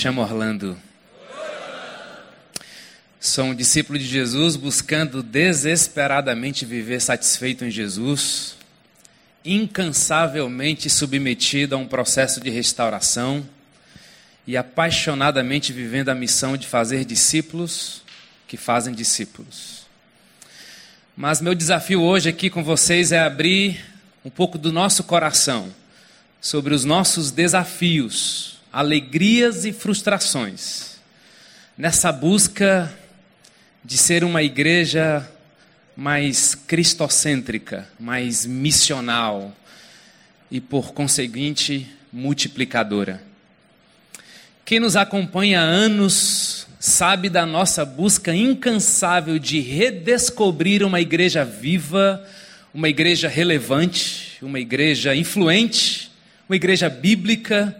chamo 0.00 0.22
Orlando. 0.22 0.78
Sou 3.20 3.44
um 3.44 3.54
discípulo 3.54 3.98
de 3.98 4.06
Jesus 4.06 4.56
buscando 4.56 5.22
desesperadamente 5.22 6.64
viver 6.64 7.02
satisfeito 7.02 7.66
em 7.66 7.70
Jesus, 7.70 8.56
incansavelmente 9.44 10.88
submetido 10.88 11.74
a 11.74 11.78
um 11.78 11.86
processo 11.86 12.40
de 12.40 12.48
restauração 12.48 13.46
e 14.46 14.56
apaixonadamente 14.56 15.70
vivendo 15.70 16.08
a 16.08 16.14
missão 16.14 16.56
de 16.56 16.66
fazer 16.66 17.04
discípulos 17.04 18.00
que 18.48 18.56
fazem 18.56 18.94
discípulos. 18.94 19.82
Mas 21.14 21.42
meu 21.42 21.54
desafio 21.54 22.00
hoje 22.00 22.30
aqui 22.30 22.48
com 22.48 22.64
vocês 22.64 23.12
é 23.12 23.18
abrir 23.18 23.78
um 24.24 24.30
pouco 24.30 24.56
do 24.56 24.72
nosso 24.72 25.04
coração 25.04 25.70
sobre 26.40 26.72
os 26.72 26.86
nossos 26.86 27.30
desafios, 27.30 28.59
alegrias 28.72 29.64
e 29.64 29.72
frustrações 29.72 30.90
nessa 31.76 32.12
busca 32.12 32.92
de 33.84 33.96
ser 33.96 34.22
uma 34.22 34.42
igreja 34.42 35.26
mais 35.96 36.54
cristocêntrica, 36.54 37.88
mais 37.98 38.44
missional 38.44 39.54
e, 40.50 40.60
por 40.60 40.92
conseguinte, 40.92 41.86
multiplicadora. 42.12 43.22
Quem 44.64 44.78
nos 44.78 44.94
acompanha 44.94 45.60
há 45.60 45.64
anos 45.64 46.66
sabe 46.78 47.28
da 47.28 47.44
nossa 47.44 47.84
busca 47.84 48.34
incansável 48.34 49.38
de 49.38 49.60
redescobrir 49.60 50.82
uma 50.82 51.00
igreja 51.00 51.44
viva, 51.44 52.24
uma 52.72 52.88
igreja 52.88 53.28
relevante, 53.28 54.38
uma 54.40 54.60
igreja 54.60 55.14
influente, 55.14 56.10
uma 56.48 56.56
igreja 56.56 56.88
bíblica. 56.88 57.76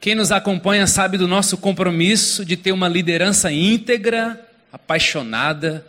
Quem 0.00 0.14
nos 0.14 0.30
acompanha 0.30 0.86
sabe 0.86 1.18
do 1.18 1.26
nosso 1.26 1.56
compromisso 1.56 2.44
de 2.44 2.56
ter 2.56 2.70
uma 2.70 2.86
liderança 2.86 3.50
íntegra, 3.50 4.40
apaixonada, 4.72 5.84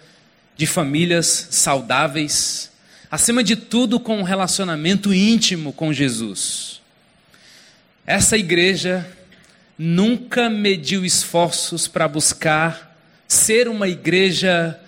de 0.57 0.65
famílias 0.65 1.47
saudáveis, 1.51 2.71
acima 3.11 3.43
de 3.43 3.55
tudo 3.55 3.99
com 3.99 4.17
um 4.17 4.23
relacionamento 4.23 5.13
íntimo 5.13 5.71
com 5.71 5.93
Jesus. 5.93 6.81
Essa 8.05 8.35
igreja 8.35 9.07
nunca 9.77 10.49
mediu 10.49 11.05
esforços 11.05 11.87
para 11.87 12.07
buscar 12.07 12.97
ser 13.27 13.67
uma 13.67 13.87
igreja 13.87 14.79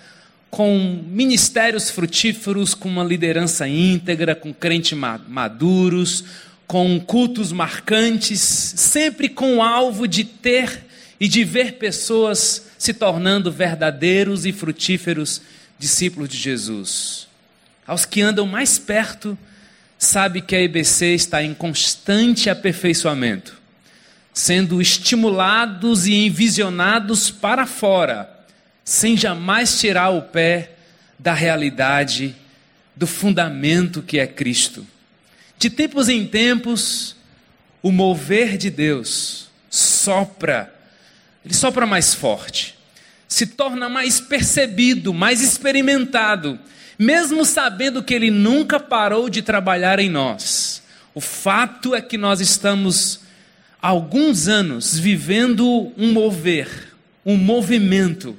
com 0.50 1.00
ministérios 1.08 1.92
frutíferos, 1.92 2.74
com 2.74 2.90
uma 2.90 3.04
liderança 3.04 3.68
íntegra, 3.68 4.36
com 4.36 4.52
crentes 4.52 4.98
maduros, 5.28 6.26
com 6.72 6.98
cultos 7.02 7.52
marcantes, 7.52 8.40
sempre 8.40 9.28
com 9.28 9.58
o 9.58 9.62
alvo 9.62 10.08
de 10.08 10.24
ter 10.24 10.86
e 11.20 11.28
de 11.28 11.44
ver 11.44 11.74
pessoas 11.74 12.68
se 12.78 12.94
tornando 12.94 13.52
verdadeiros 13.52 14.46
e 14.46 14.54
frutíferos 14.54 15.42
discípulos 15.78 16.30
de 16.30 16.38
Jesus. 16.38 17.28
Aos 17.86 18.06
que 18.06 18.22
andam 18.22 18.48
mais 18.48 18.80
perto, 18.80 19.38
sabe 20.00 20.40
que 20.40 20.56
a 20.56 20.62
EBC 20.62 21.08
está 21.08 21.44
em 21.44 21.54
constante 21.54 22.50
aperfeiçoamento, 22.50 23.60
sendo 24.34 24.82
estimulados 24.82 26.08
e 26.08 26.26
envisionados 26.26 27.30
para 27.30 27.66
fora, 27.66 28.30
sem 28.86 29.18
jamais 29.18 29.78
tirar 29.78 30.12
o 30.12 30.22
pé 30.22 30.72
da 31.20 31.34
realidade, 31.34 32.34
do 32.96 33.06
fundamento 33.06 34.02
que 34.02 34.20
é 34.20 34.26
Cristo. 34.26 34.88
De 35.62 35.70
tempos 35.70 36.10
em 36.10 36.26
tempos, 36.26 37.16
o 37.84 37.92
mover 37.92 38.58
de 38.58 38.72
Deus 38.72 39.48
sopra 39.70 40.74
ele 41.46 41.54
sopra 41.54 41.86
mais 41.86 42.16
forte, 42.16 42.76
se 43.28 43.46
torna 43.46 43.88
mais 43.88 44.20
percebido, 44.20 45.14
mais 45.14 45.40
experimentado, 45.40 46.60
mesmo 46.98 47.46
sabendo 47.46 48.02
que 48.02 48.16
ele 48.16 48.32
nunca 48.32 48.80
parou 48.80 49.30
de 49.30 49.44
trabalhar 49.44 50.00
em 50.00 50.10
nós. 50.10 50.82
O 51.14 51.22
fato 51.22 51.94
é 51.94 52.02
que 52.02 52.18
nós 52.18 52.42
estamos 52.42 53.20
há 53.80 53.90
alguns 53.90 54.48
anos 54.48 54.98
vivendo 54.98 55.94
um 55.96 56.12
mover, 56.12 56.96
um 57.24 57.38
movimento 57.38 58.36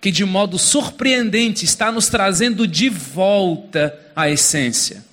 que 0.00 0.12
de 0.12 0.24
modo 0.24 0.60
surpreendente 0.60 1.64
está 1.64 1.90
nos 1.90 2.08
trazendo 2.08 2.68
de 2.68 2.88
volta 2.88 3.98
à 4.14 4.30
essência. 4.30 5.10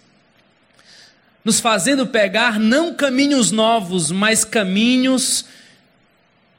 Nos 1.49 1.59
fazendo 1.59 2.05
pegar 2.05 2.59
não 2.59 2.93
caminhos 2.93 3.49
novos, 3.49 4.11
mas 4.11 4.45
caminhos 4.45 5.45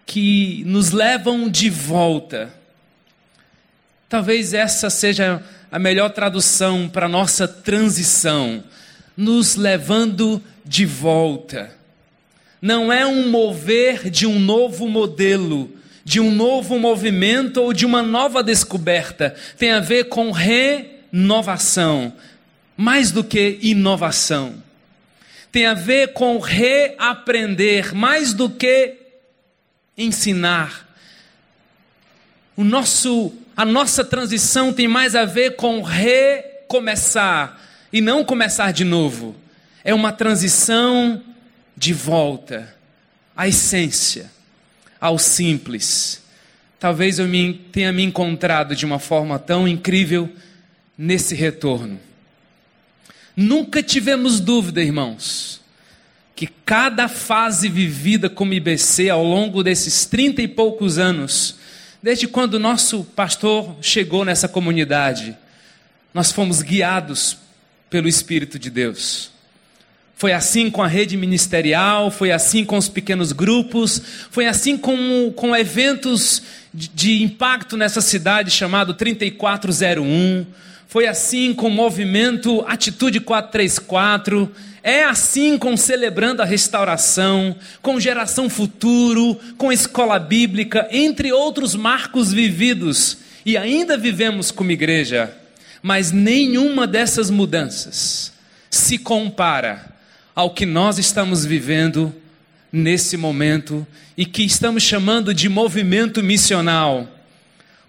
que 0.05 0.65
nos 0.67 0.91
levam 0.91 1.49
de 1.49 1.71
volta. 1.71 2.53
Talvez 4.09 4.53
essa 4.53 4.91
seja 4.91 5.45
a 5.71 5.79
melhor 5.79 6.11
tradução 6.11 6.89
para 6.89 7.07
nossa 7.07 7.47
transição, 7.47 8.65
nos 9.17 9.55
levando 9.55 10.43
de 10.67 10.85
volta. 10.85 11.71
Não 12.61 12.93
é 12.93 13.07
um 13.07 13.31
mover 13.31 14.11
de 14.11 14.27
um 14.27 14.41
novo 14.41 14.89
modelo, 14.89 15.71
de 16.05 16.19
um 16.19 16.35
novo 16.35 16.81
movimento 16.81 17.63
ou 17.63 17.73
de 17.73 17.87
uma 17.87 18.03
nova 18.03 18.43
descoberta. 18.43 19.37
Tem 19.57 19.71
a 19.71 19.79
ver 19.79 20.09
com 20.09 20.33
renovação, 20.33 22.13
mais 22.77 23.13
do 23.13 23.23
que 23.23 23.57
inovação. 23.63 24.69
Tem 25.53 25.67
a 25.67 25.75
ver 25.75 26.13
com 26.13 26.39
reaprender, 26.39 27.95
mais 27.95 28.33
do 28.33 28.49
que 28.49 28.97
ensinar. 29.97 30.89
O 32.57 32.63
nosso, 32.63 33.33
a 33.57 33.65
nossa 33.65 34.05
transição 34.05 34.73
tem 34.73 34.87
mais 34.87 35.17
a 35.17 35.25
ver 35.25 35.57
com 35.57 35.83
recomeçar 35.83 37.61
e 37.93 38.01
não 38.01 38.25
começar 38.25 38.73
de 38.73 38.85
novo. 38.85 39.35
É 39.83 39.95
uma 39.95 40.13
transição 40.13 41.23
de 41.77 41.93
volta 41.93 42.75
à 43.37 43.49
essência, 43.49 44.31
ao 45.01 45.19
simples. 45.19 46.23
Talvez 46.79 47.19
eu 47.19 47.27
tenha 47.73 47.93
me 47.93 48.03
encontrado 48.03 48.77
de 48.77 48.85
uma 48.85 48.99
forma 48.99 49.39
tão 49.39 49.67
incrível 49.67 50.31
nesse 50.97 51.35
retorno. 51.35 51.99
Nunca 53.41 53.83
tivemos 53.83 54.39
dúvida, 54.39 54.83
irmãos, 54.83 55.63
que 56.37 56.47
cada 56.47 57.09
fase 57.09 57.71
vivida 57.71 58.29
como 58.29 58.53
IBC 58.53 59.09
ao 59.09 59.25
longo 59.25 59.63
desses 59.63 60.05
trinta 60.05 60.43
e 60.43 60.47
poucos 60.47 60.99
anos, 60.99 61.57
desde 62.03 62.29
quando 62.29 62.59
nosso 62.59 63.03
pastor 63.03 63.79
chegou 63.81 64.27
nessa 64.27 64.47
comunidade, 64.47 65.35
nós 66.13 66.31
fomos 66.31 66.61
guiados 66.61 67.39
pelo 67.89 68.09
Espírito 68.09 68.59
de 68.59 68.69
Deus. 68.69 69.31
Foi 70.17 70.35
assim 70.35 70.71
com 70.71 70.83
a 70.83 70.87
rede 70.87 71.17
ministerial, 71.17 72.11
foi 72.11 72.31
assim 72.33 72.63
com 72.63 72.77
os 72.77 72.91
pequenos 72.91 73.33
grupos, 73.33 74.03
foi 74.31 74.47
assim 74.49 74.77
com, 74.77 75.33
com 75.35 75.57
eventos 75.57 76.43
de, 76.75 76.89
de 76.89 77.23
impacto 77.23 77.75
nessa 77.75 78.03
cidade 78.03 78.51
chamado 78.51 78.93
3401, 78.93 80.45
foi 80.91 81.07
assim 81.07 81.55
com 81.55 81.69
o 81.69 81.71
movimento 81.71 82.65
Atitude 82.67 83.21
434 83.21 84.51
é 84.83 85.05
assim 85.05 85.57
com 85.57 85.77
celebrando 85.77 86.43
a 86.43 86.45
restauração, 86.45 87.55
com 87.81 88.01
geração 88.01 88.51
futuro, 88.51 89.39
com 89.57 89.71
escola 89.71 90.19
bíblica, 90.19 90.89
entre 90.91 91.33
outros 91.33 91.77
marcos 91.77 92.33
vividos, 92.33 93.19
e 93.47 93.57
ainda 93.57 93.97
vivemos 93.97 94.51
como 94.51 94.73
igreja, 94.73 95.33
mas 95.81 96.11
nenhuma 96.11 96.89
dessas 96.89 97.31
mudanças 97.31 98.33
se 98.69 98.99
compara 98.99 99.95
ao 100.35 100.51
que 100.51 100.67
nós 100.67 100.99
estamos 100.99 101.45
vivendo 101.45 102.13
nesse 102.73 103.17
momento 103.17 103.87
e 104.17 104.27
que 104.27 104.43
estamos 104.43 104.83
chamando 104.83 105.33
de 105.33 105.49
movimento 105.49 106.21
missional. 106.21 107.07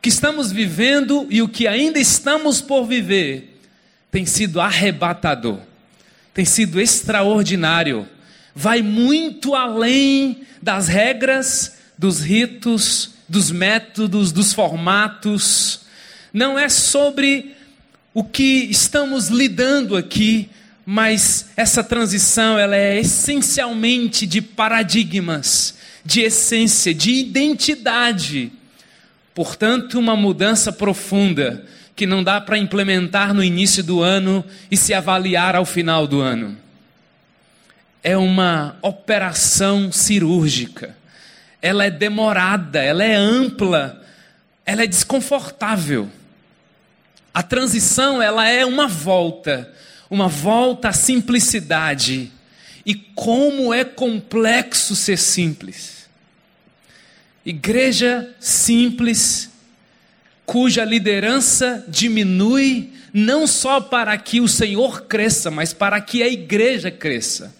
Que 0.01 0.09
estamos 0.09 0.51
vivendo 0.51 1.27
e 1.29 1.41
o 1.41 1.47
que 1.47 1.67
ainda 1.67 1.99
estamos 1.99 2.61
por 2.61 2.85
viver 2.85 3.59
tem 4.09 4.25
sido 4.25 4.59
arrebatador 4.59 5.59
tem 6.33 6.45
sido 6.45 6.79
extraordinário. 6.79 8.07
Vai 8.55 8.81
muito 8.81 9.55
além 9.55 10.41
das 10.61 10.87
regras, 10.87 11.77
dos 11.97 12.19
ritos, 12.19 13.11
dos 13.27 13.51
métodos, 13.51 14.31
dos 14.31 14.53
formatos. 14.53 15.81
Não 16.33 16.57
é 16.57 16.69
sobre 16.69 17.55
o 18.13 18.23
que 18.23 18.67
estamos 18.69 19.27
lidando 19.27 19.95
aqui, 19.95 20.49
mas 20.85 21.47
essa 21.55 21.83
transição 21.83 22.57
ela 22.57 22.75
é 22.75 22.99
essencialmente 22.99 24.25
de 24.25 24.41
paradigmas, 24.41 25.75
de 26.03 26.21
essência, 26.21 26.93
de 26.93 27.11
identidade. 27.11 28.51
Portanto, 29.33 29.97
uma 29.97 30.15
mudança 30.15 30.71
profunda 30.71 31.65
que 31.95 32.05
não 32.05 32.23
dá 32.23 32.41
para 32.41 32.57
implementar 32.57 33.33
no 33.33 33.43
início 33.43 33.83
do 33.83 34.01
ano 34.01 34.43
e 34.69 34.77
se 34.77 34.93
avaliar 34.93 35.55
ao 35.55 35.65
final 35.65 36.07
do 36.07 36.19
ano. 36.19 36.57
É 38.03 38.17
uma 38.17 38.77
operação 38.81 39.91
cirúrgica, 39.91 40.97
ela 41.61 41.85
é 41.85 41.91
demorada, 41.91 42.81
ela 42.81 43.03
é 43.03 43.15
ampla, 43.15 44.01
ela 44.65 44.83
é 44.83 44.87
desconfortável. 44.87 46.09
A 47.33 47.43
transição, 47.43 48.21
ela 48.21 48.49
é 48.49 48.65
uma 48.65 48.87
volta, 48.87 49.71
uma 50.09 50.27
volta 50.27 50.89
à 50.89 50.93
simplicidade. 50.93 52.31
E 52.85 52.95
como 52.95 53.73
é 53.73 53.85
complexo 53.85 54.95
ser 54.95 55.17
simples. 55.17 56.00
Igreja 57.45 58.29
simples, 58.39 59.49
cuja 60.45 60.85
liderança 60.85 61.83
diminui 61.87 62.91
não 63.13 63.47
só 63.47 63.81
para 63.81 64.17
que 64.17 64.39
o 64.39 64.47
Senhor 64.47 65.03
cresça, 65.03 65.49
mas 65.49 65.73
para 65.73 65.99
que 65.99 66.21
a 66.21 66.27
igreja 66.27 66.91
cresça. 66.91 67.53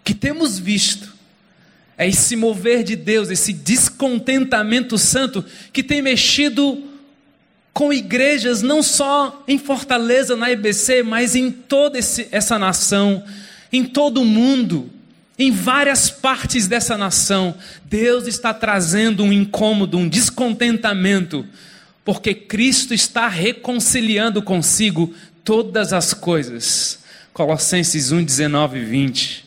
O 0.00 0.04
que 0.04 0.14
temos 0.14 0.58
visto 0.58 1.14
é 1.96 2.06
esse 2.08 2.36
mover 2.36 2.82
de 2.82 2.96
Deus, 2.96 3.30
esse 3.30 3.52
descontentamento 3.52 4.98
santo 4.98 5.44
que 5.72 5.82
tem 5.82 6.02
mexido 6.02 6.82
com 7.72 7.92
igrejas 7.92 8.62
não 8.62 8.82
só 8.82 9.44
em 9.46 9.58
Fortaleza, 9.58 10.36
na 10.36 10.50
EBC, 10.50 11.02
mas 11.02 11.34
em 11.34 11.50
toda 11.50 11.98
esse, 11.98 12.26
essa 12.30 12.58
nação, 12.58 13.22
em 13.72 13.84
todo 13.84 14.22
o 14.22 14.24
mundo, 14.24 14.90
em 15.38 15.50
várias 15.50 16.10
partes 16.10 16.66
dessa 16.66 16.96
nação. 16.96 17.54
Deus 17.84 18.26
está 18.26 18.52
trazendo 18.54 19.22
um 19.22 19.32
incômodo, 19.32 19.98
um 19.98 20.08
descontentamento, 20.08 21.46
porque 22.04 22.34
Cristo 22.34 22.94
está 22.94 23.28
reconciliando 23.28 24.42
consigo 24.42 25.14
todas 25.44 25.92
as 25.92 26.14
coisas. 26.14 27.00
Colossenses 27.32 28.12
1, 28.12 28.24
19 28.24 28.78
e 28.78 28.84
20. 28.84 29.44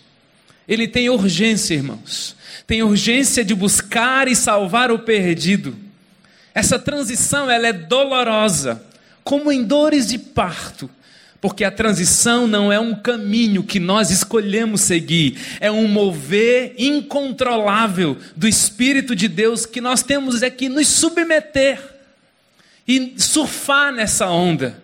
Ele 0.68 0.88
tem 0.88 1.10
urgência, 1.10 1.74
irmãos. 1.74 2.36
Tem 2.68 2.84
urgência 2.84 3.44
de 3.44 3.56
buscar 3.56 4.28
e 4.28 4.36
salvar 4.36 4.92
o 4.92 5.00
perdido 5.00 5.76
essa 6.54 6.80
transição 6.80 7.50
ela 7.50 7.68
é 7.68 7.74
dolorosa, 7.74 8.84
como 9.24 9.52
em 9.52 9.64
dores 9.64 10.08
de 10.08 10.18
parto, 10.18 10.90
porque 11.42 11.64
a 11.64 11.72
transição 11.72 12.48
não 12.48 12.72
é 12.72 12.80
um 12.80 12.94
caminho 12.94 13.64
que 13.64 13.80
nós 13.80 14.12
escolhemos 14.12 14.82
seguir, 14.82 15.38
é 15.60 15.72
um 15.72 15.88
mover 15.88 16.74
incontrolável 16.78 18.18
do 18.36 18.48
Espírito 18.48 19.16
de 19.16 19.28
Deus 19.28 19.66
que 19.66 19.80
nós 19.80 20.04
temos 20.04 20.44
é 20.44 20.50
que 20.50 20.68
nos 20.68 20.88
submeter 20.88 21.80
e 22.88 23.14
surfar 23.18 23.94
nessa 23.94 24.30
onda. 24.30 24.82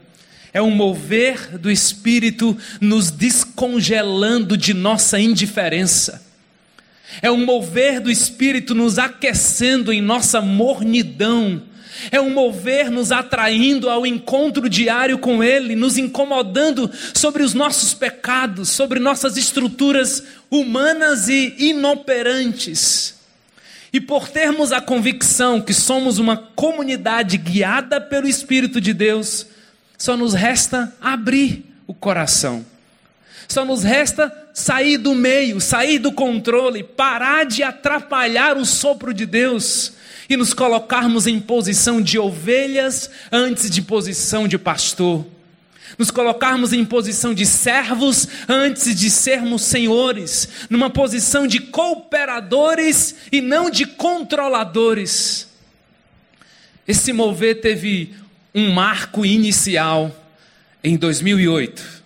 É 0.54 0.62
um 0.62 0.72
mover 0.72 1.58
do 1.58 1.70
Espírito 1.70 2.58
nos 2.80 3.12
descongelando 3.12 4.56
de 4.56 4.74
nossa 4.74 5.20
indiferença. 5.20 6.24
É 7.22 7.30
um 7.30 7.44
mover 7.44 8.00
do 8.00 8.10
Espírito 8.10 8.74
nos 8.74 8.98
aquecendo 8.98 9.92
em 9.92 10.02
nossa 10.02 10.40
mornidão, 10.40 11.62
é 12.12 12.20
um 12.20 12.30
mover 12.30 12.90
nos 12.90 13.12
atraindo 13.12 13.90
ao 13.90 14.06
encontro 14.06 14.70
diário 14.70 15.18
com 15.18 15.44
Ele, 15.44 15.76
nos 15.76 15.98
incomodando 15.98 16.90
sobre 17.14 17.44
os 17.44 17.54
nossos 17.54 17.94
pecados, 17.94 18.70
sobre 18.70 19.00
nossas 19.00 19.38
estruturas 19.38 20.24
humanas 20.50 21.28
e 21.28 21.56
inoperantes. 21.58 23.16
E 23.92 24.02
por 24.02 24.28
termos 24.28 24.72
a 24.72 24.82
convicção 24.82 25.62
que 25.62 25.74
somos 25.74 26.20
uma 26.20 26.38
comunidade 26.38 27.38
guiada 27.38 28.02
pelo 28.02 28.28
Espírito 28.28 28.82
de 28.82 28.94
Deus, 28.94 29.46
só 29.98 30.18
nos 30.18 30.34
resta 30.34 30.94
abrir 31.02 31.66
o 31.88 31.94
coração 31.94 32.66
só 33.48 33.64
nos 33.64 33.84
resta 33.84 34.32
sair 34.54 34.98
do 34.98 35.14
meio, 35.14 35.60
sair 35.60 36.00
do 36.00 36.12
controle, 36.12 36.84
parar 36.84 37.46
de 37.46 37.64
atrapalhar 37.64 38.58
o 38.58 38.66
sopro 38.66 39.14
de 39.14 39.26
Deus 39.26 39.94
e 40.30 40.36
nos 40.36 40.54
colocarmos 40.54 41.28
em 41.28 41.40
posição 41.40 42.02
de 42.02 42.18
ovelhas 42.18 43.10
antes 43.32 43.70
de 43.70 43.82
posição 43.82 44.48
de 44.48 44.58
pastor. 44.58 45.26
Nos 45.98 46.12
colocarmos 46.12 46.74
em 46.74 46.84
posição 46.84 47.34
de 47.34 47.46
servos 47.46 48.28
antes 48.50 48.96
de 48.96 49.10
sermos 49.10 49.62
senhores, 49.62 50.50
numa 50.70 50.90
posição 50.90 51.46
de 51.46 51.60
cooperadores 51.60 53.16
e 53.32 53.40
não 53.40 53.70
de 53.70 53.86
controladores. 53.86 55.48
Esse 56.88 57.14
mover 57.14 57.62
teve 57.62 58.14
um 58.54 58.72
marco 58.72 59.26
inicial 59.26 60.16
em 60.84 60.98
2008 60.98 62.06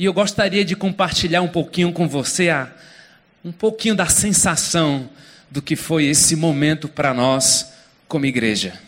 e 0.00 0.06
eu 0.06 0.14
gostaria 0.14 0.64
de 0.64 0.74
compartilhar 0.74 1.42
um 1.42 1.48
pouquinho 1.48 1.92
com 1.92 2.08
você 2.08 2.48
a, 2.48 2.72
um 3.44 3.52
pouquinho 3.52 3.94
da 3.94 4.06
sensação 4.06 5.10
do 5.50 5.60
que 5.60 5.74
foi 5.74 6.06
esse 6.06 6.36
momento 6.36 6.88
para 6.88 7.12
nós 7.12 7.72
como 8.06 8.26
igreja. 8.26 8.78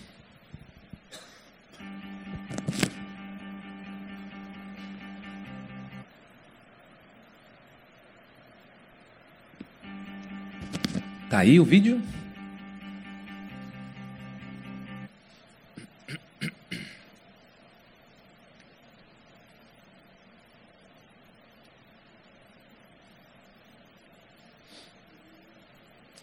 Tá 11.29 11.38
aí 11.38 11.59
o 11.59 11.64
vídeo? 11.64 12.03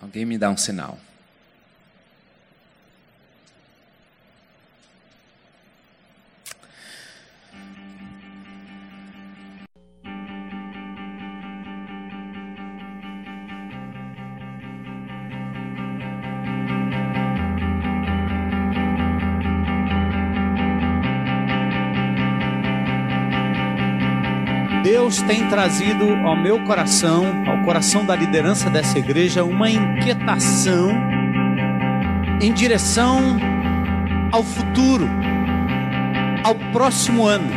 Alguém 0.10 0.26
me 0.26 0.40
dá 0.40 0.50
um 0.50 0.58
sinal. 0.58 0.98
Deus 24.92 25.22
tem 25.22 25.48
trazido 25.50 26.04
ao 26.26 26.36
meu 26.36 26.64
coração, 26.64 27.24
ao 27.46 27.64
coração 27.64 28.04
da 28.04 28.16
liderança 28.16 28.72
dessa 28.72 28.98
igreja, 28.98 29.44
uma 29.44 29.70
inquietação 29.70 30.90
em 32.42 32.52
direção 32.52 33.38
ao 34.32 34.42
futuro, 34.42 35.08
ao 36.44 36.56
próximo 36.72 37.28
ano. 37.28 37.52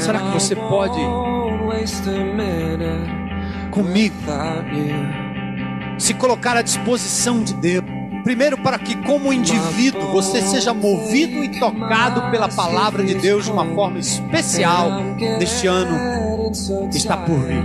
Será 0.00 0.18
que 0.18 0.32
você 0.32 0.56
pode 0.56 0.98
comigo 3.70 4.16
se 5.98 6.14
colocar 6.14 6.56
à 6.56 6.62
disposição 6.62 7.44
de 7.44 7.54
Deus? 7.54 7.87
Primeiro, 8.28 8.58
para 8.58 8.78
que, 8.78 8.94
como 8.94 9.32
indivíduo, 9.32 10.12
você 10.12 10.42
seja 10.42 10.74
movido 10.74 11.42
e 11.42 11.58
tocado 11.58 12.30
pela 12.30 12.46
palavra 12.46 13.02
de 13.02 13.14
Deus 13.14 13.46
de 13.46 13.50
uma 13.50 13.64
forma 13.74 13.98
especial 13.98 15.00
neste 15.38 15.66
ano 15.66 16.50
que 16.90 16.98
está 16.98 17.16
por 17.16 17.38
vir. 17.38 17.64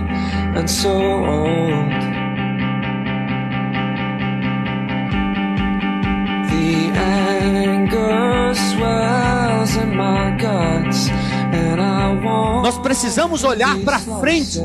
Nós 12.62 12.78
precisamos 12.78 13.44
olhar 13.44 13.76
para 13.80 13.98
frente 13.98 14.58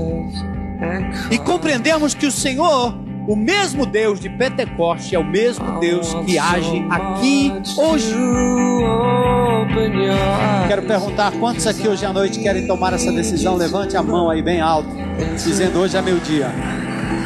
e 1.29 1.37
compreendermos 1.37 2.13
que 2.13 2.25
o 2.25 2.31
Senhor 2.31 3.08
o 3.29 3.35
mesmo 3.35 3.85
Deus 3.85 4.19
de 4.19 4.27
Pentecoste 4.27 5.13
é 5.13 5.19
o 5.19 5.23
mesmo 5.23 5.79
Deus 5.79 6.11
que 6.25 6.39
age 6.39 6.83
aqui 6.89 7.53
hoje. 7.77 8.15
Quero 10.67 10.81
perguntar 10.81 11.31
quantos 11.33 11.67
aqui 11.67 11.87
hoje 11.87 12.03
à 12.07 12.11
noite 12.11 12.39
querem 12.39 12.65
tomar 12.65 12.91
essa 12.93 13.11
decisão. 13.11 13.55
Levante 13.55 13.95
a 13.95 14.01
mão 14.01 14.31
aí 14.31 14.41
bem 14.41 14.59
alto, 14.59 14.89
dizendo: 15.35 15.77
Hoje 15.77 15.95
é 15.95 16.01
meu 16.01 16.17
dia. 16.17 16.51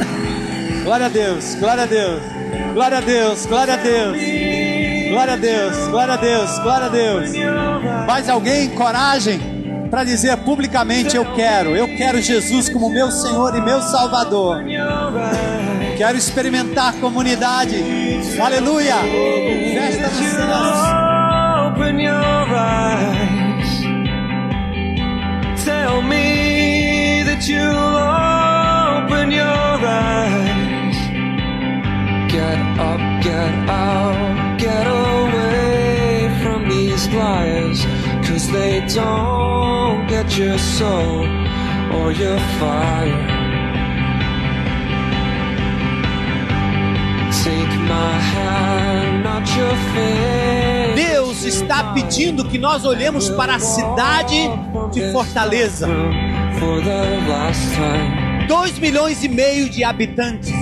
Glória 0.84 1.06
a 1.06 1.08
Deus, 1.08 1.54
glória 1.54 1.84
a 1.84 1.86
Deus, 1.86 2.22
glória 2.74 2.98
a 2.98 3.00
Deus, 3.00 3.46
glória 3.46 3.72
a 3.72 3.76
Deus. 3.78 4.16
Glória 5.08 5.32
a 5.32 5.36
Deus, 5.36 5.88
glória 5.88 6.14
a 6.14 6.16
Deus, 6.18 6.58
glória 6.58 6.86
a 6.86 6.88
Deus. 6.90 7.30
Mais 8.06 8.28
alguém, 8.28 8.68
coragem 8.70 9.40
para 9.94 10.02
dizer 10.02 10.36
publicamente: 10.38 11.16
Eu 11.16 11.24
quero, 11.34 11.70
eu 11.76 11.86
quero 11.96 12.20
Jesus 12.20 12.68
como 12.68 12.90
meu 12.90 13.10
Senhor 13.10 13.56
e 13.56 13.60
meu 13.60 13.80
Salvador. 13.80 14.62
Quero 15.96 16.16
experimentar 16.16 16.94
comunidade. 16.94 17.76
Aleluia. 18.40 18.96
Festa 19.74 20.08
dos 20.08 20.18
céus. 20.18 20.94
Tell 25.64 26.02
me 26.02 27.22
that 27.24 27.46
you'll 27.48 27.96
open 29.06 29.30
your 29.30 29.46
eyes. 29.46 30.96
Get 32.28 32.58
up, 32.78 33.00
get 33.22 33.54
out, 33.70 34.58
get 34.58 34.86
away 34.86 36.28
from 36.42 36.68
these 36.68 37.08
lies. 37.14 37.86
Cause 38.28 38.48
they 38.50 38.80
don't 38.92 40.06
get 40.08 40.36
your 40.36 40.58
soul 40.58 41.24
or 41.94 42.12
your 42.12 42.38
fire. 42.58 43.33
Deus 50.94 51.44
está 51.44 51.92
pedindo 51.92 52.46
que 52.46 52.56
nós 52.56 52.84
olhemos 52.84 53.28
para 53.30 53.56
a 53.56 53.58
cidade 53.58 54.48
de 54.92 55.12
Fortaleza. 55.12 55.88
2 58.48 58.78
milhões 58.78 59.24
e 59.24 59.28
meio 59.28 59.68
de 59.68 59.84
habitantes, 59.84 60.52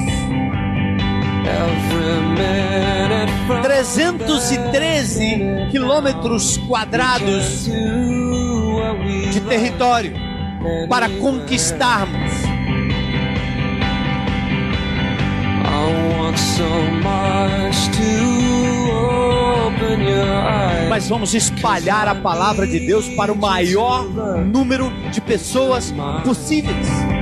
Every 1.45 2.21
minute 2.37 3.33
from 3.47 3.62
313 3.62 5.69
quilômetros 5.73 6.57
quadrados 6.69 7.69
de 9.33 9.41
território 9.41 10.15
para 10.89 11.09
conquistarmos. 11.09 12.51
Mas 20.89 21.09
vamos 21.09 21.35
espalhar 21.35 22.07
a 22.07 22.15
palavra 22.15 22.67
de 22.67 22.79
Deus 22.81 23.09
para 23.09 23.33
o 23.33 23.37
maior 23.37 24.05
número 24.45 24.93
de 25.11 25.21
pessoas 25.21 25.93
possíveis. 26.25 27.22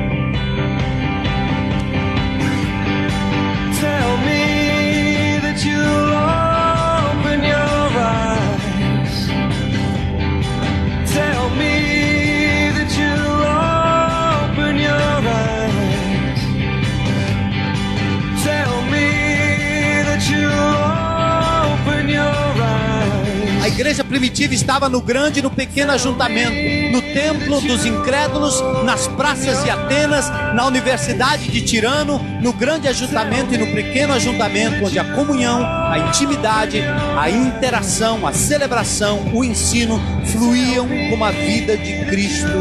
Igreja 23.80 24.04
primitiva 24.04 24.52
estava 24.52 24.90
no 24.90 25.00
grande 25.00 25.38
e 25.38 25.42
no 25.42 25.50
pequeno 25.50 25.92
ajuntamento, 25.92 26.92
no 26.92 27.00
templo 27.00 27.62
dos 27.62 27.86
incrédulos, 27.86 28.62
nas 28.84 29.08
praças 29.08 29.64
de 29.64 29.70
Atenas, 29.70 30.28
na 30.54 30.66
universidade 30.66 31.48
de 31.48 31.62
Tirano, 31.62 32.18
no 32.42 32.52
grande 32.52 32.88
ajuntamento 32.88 33.54
e 33.54 33.56
no 33.56 33.66
pequeno 33.68 34.12
ajuntamento, 34.12 34.84
onde 34.84 34.98
a 34.98 35.04
comunhão, 35.14 35.64
a 35.64 35.98
intimidade, 35.98 36.82
a 37.18 37.30
interação, 37.30 38.26
a 38.26 38.34
celebração, 38.34 39.30
o 39.32 39.42
ensino 39.42 39.98
fluíam 40.26 40.86
como 41.08 41.24
a 41.24 41.30
vida 41.30 41.74
de 41.78 42.04
Cristo 42.04 42.52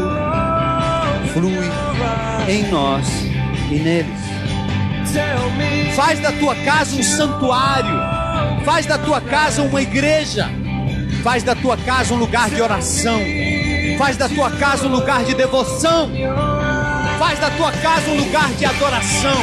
flui 1.34 1.70
em 2.48 2.66
nós 2.70 3.06
e 3.70 3.74
neles. 3.74 4.20
Faz 5.94 6.18
da 6.18 6.32
tua 6.32 6.54
casa 6.54 6.96
um 6.96 7.02
santuário. 7.02 8.20
Faz 8.64 8.86
da 8.86 8.96
tua 8.96 9.20
casa 9.20 9.60
uma 9.60 9.82
igreja. 9.82 10.59
Faz 11.22 11.42
da 11.42 11.54
tua 11.54 11.76
casa 11.76 12.14
um 12.14 12.16
lugar 12.16 12.50
de 12.50 12.60
oração. 12.60 13.20
Faz 13.98 14.16
da 14.16 14.28
tua 14.28 14.50
casa 14.50 14.86
um 14.86 14.90
lugar 14.90 15.24
de 15.24 15.34
devoção. 15.34 16.10
Faz 17.18 17.38
da 17.38 17.50
tua 17.50 17.72
casa 17.72 18.10
um 18.10 18.16
lugar 18.16 18.48
de 18.54 18.64
adoração. 18.64 19.36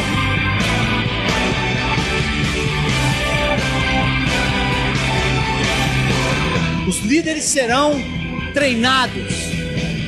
Os 6.88 7.00
líderes 7.00 7.43
serão 7.43 8.01
treinados. 8.53 9.34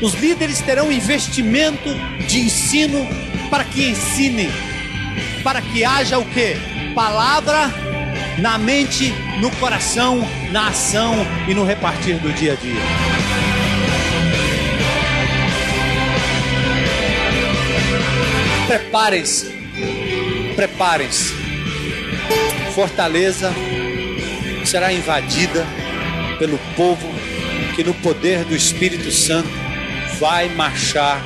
Os 0.01 0.13
líderes 0.13 0.61
terão 0.61 0.91
investimento 0.91 1.89
de 2.27 2.39
ensino 2.39 3.07
para 3.49 3.63
que 3.63 3.89
ensinem 3.89 4.49
para 5.43 5.61
que 5.61 5.83
haja 5.83 6.17
o 6.17 6.25
que? 6.25 6.55
Palavra 6.93 7.71
na 8.37 8.57
mente, 8.57 9.13
no 9.39 9.51
coração, 9.51 10.25
na 10.51 10.69
ação 10.69 11.15
e 11.47 11.53
no 11.53 11.63
repartir 11.63 12.17
do 12.17 12.31
dia 12.33 12.53
a 12.53 12.55
dia. 12.55 12.81
Preparem-se, 18.67 19.51
preparem-se. 20.55 21.33
Fortaleza 22.73 23.51
será 24.63 24.93
invadida 24.93 25.65
pelo 26.37 26.57
povo 26.75 27.09
que, 27.75 27.83
no 27.83 27.93
poder 27.95 28.43
do 28.45 28.55
Espírito 28.55 29.11
Santo, 29.11 29.49
vai 30.19 30.49
marchar 30.49 31.23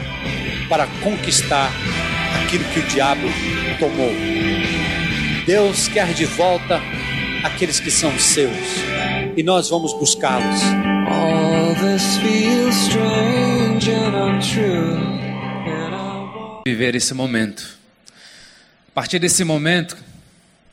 para 0.70 0.88
conquistar 1.01 1.72
aquilo 2.44 2.63
que 2.65 2.80
o 2.80 2.84
diabo 2.84 3.27
tomou. 3.80 4.12
Deus 5.46 5.88
quer 5.89 6.13
de 6.13 6.25
volta 6.25 6.82
aqueles 7.44 7.80
que 7.80 7.92
são 7.92 8.18
seus 8.18 8.92
e 9.36 9.44
nós 9.44 9.70
vamos 9.70 9.94
buscá-los. 9.94 10.62
viver 16.66 16.96
esse 16.96 17.13
momento. 17.13 17.78
A 18.88 18.92
partir 18.94 19.20
desse 19.20 19.44
momento, 19.44 19.98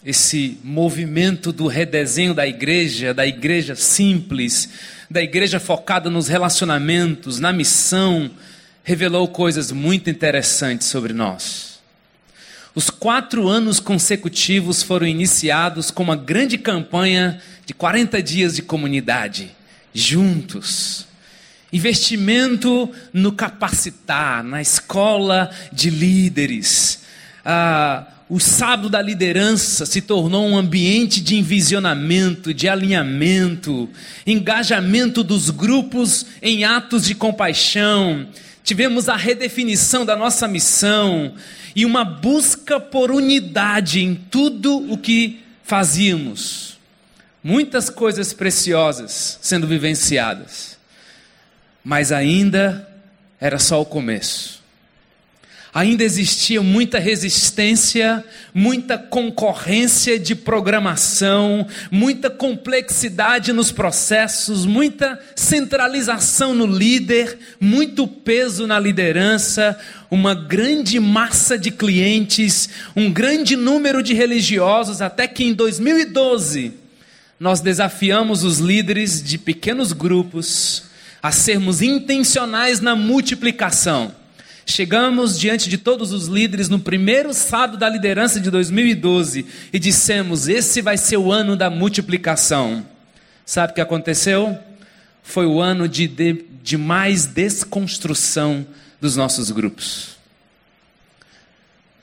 esse 0.05 0.59
movimento 0.63 1.53
do 1.53 1.67
redesenho 1.67 2.33
da 2.33 2.47
igreja, 2.47 3.13
da 3.13 3.27
igreja 3.27 3.75
simples, 3.75 4.69
da 5.11 5.21
igreja 5.21 5.59
focada 5.59 6.09
nos 6.09 6.29
relacionamentos, 6.29 7.39
na 7.39 7.53
missão, 7.53 8.31
revelou 8.85 9.27
coisas 9.29 9.73
muito 9.73 10.09
interessantes 10.09 10.87
sobre 10.87 11.13
nós. 11.13 11.81
Os 12.75 12.89
quatro 12.89 13.49
anos 13.49 13.81
consecutivos 13.81 14.83
foram 14.83 15.07
iniciados 15.07 15.91
com 15.91 16.05
uma 16.05 16.17
grande 16.17 16.57
campanha 16.57 17.41
de 17.71 17.75
40 17.75 18.21
dias 18.21 18.57
de 18.57 18.63
comunidade, 18.63 19.53
juntos. 19.95 21.07
Investimento 21.73 22.91
no 23.13 23.31
capacitar, 23.31 24.43
na 24.43 24.61
escola 24.61 25.53
de 25.73 25.89
líderes. 25.89 27.03
Ah, 27.45 28.09
o 28.29 28.41
sábado 28.41 28.91
da 28.91 29.01
liderança 29.01 29.87
se 29.87 30.01
tornou 30.01 30.49
um 30.49 30.59
ambiente 30.59 31.21
de 31.21 31.37
envisionamento, 31.37 32.53
de 32.53 32.69
alinhamento, 32.69 33.89
engajamento 34.27 35.23
dos 35.23 35.49
grupos 35.49 36.27
em 36.43 36.65
atos 36.65 37.05
de 37.05 37.15
compaixão. 37.15 38.27
Tivemos 38.65 39.09
a 39.09 39.15
redefinição 39.15 40.05
da 40.05 40.17
nossa 40.17 40.49
missão 40.49 41.35
e 41.77 41.87
uma 41.87 42.05
busca 42.05 42.81
por 42.81 43.13
unidade 43.13 44.01
em 44.01 44.17
tudo 44.17 44.77
o 44.93 44.99
que 44.99 45.39
fazíamos. 45.63 46.80
Muitas 47.43 47.89
coisas 47.89 48.35
preciosas 48.35 49.39
sendo 49.41 49.67
vivenciadas, 49.67 50.79
mas 51.83 52.13
ainda 52.13 52.87
era 53.41 53.59
só 53.59 53.81
o 53.81 53.87
começo. 53.87 54.61
Ainda 55.73 56.03
existia 56.03 56.61
muita 56.61 56.99
resistência, 56.99 58.25
muita 58.53 58.99
concorrência 58.99 60.19
de 60.19 60.35
programação, 60.35 61.67
muita 61.91 62.29
complexidade 62.29 63.53
nos 63.53 63.71
processos, 63.71 64.67
muita 64.67 65.19
centralização 65.37 66.53
no 66.53 66.67
líder, 66.67 67.39
muito 67.61 68.07
peso 68.07 68.67
na 68.67 68.81
liderança, 68.81 69.79
uma 70.11 70.35
grande 70.35 70.99
massa 70.99 71.57
de 71.57 71.71
clientes, 71.71 72.69
um 72.97 73.11
grande 73.11 73.55
número 73.55 74.03
de 74.03 74.13
religiosos, 74.13 75.01
até 75.01 75.29
que 75.29 75.45
em 75.45 75.55
2012 75.55 76.90
nós 77.41 77.63
desafiamos 77.63 78.45
os 78.45 78.59
líderes 78.59 79.23
de 79.23 79.39
pequenos 79.39 79.95
grupos 79.95 80.83
a 81.23 81.33
sermos 81.33 81.81
intencionais 81.81 82.81
na 82.81 82.95
multiplicação. 82.95 84.15
Chegamos 84.67 85.39
diante 85.39 85.69
de 85.71 85.79
todos 85.79 86.13
os 86.13 86.27
líderes 86.27 86.69
no 86.69 86.79
primeiro 86.79 87.33
sábado 87.33 87.79
da 87.79 87.89
liderança 87.89 88.39
de 88.39 88.51
2012 88.51 89.47
e 89.73 89.79
dissemos: 89.79 90.49
esse 90.49 90.83
vai 90.83 90.99
ser 90.99 91.17
o 91.17 91.33
ano 91.33 91.57
da 91.57 91.71
multiplicação. 91.71 92.87
Sabe 93.47 93.73
o 93.73 93.75
que 93.75 93.81
aconteceu? 93.81 94.57
Foi 95.23 95.47
o 95.47 95.61
ano 95.61 95.89
de, 95.89 96.07
de, 96.07 96.45
de 96.63 96.77
mais 96.77 97.25
desconstrução 97.25 98.67
dos 99.01 99.17
nossos 99.17 99.51
grupos. 99.51 100.20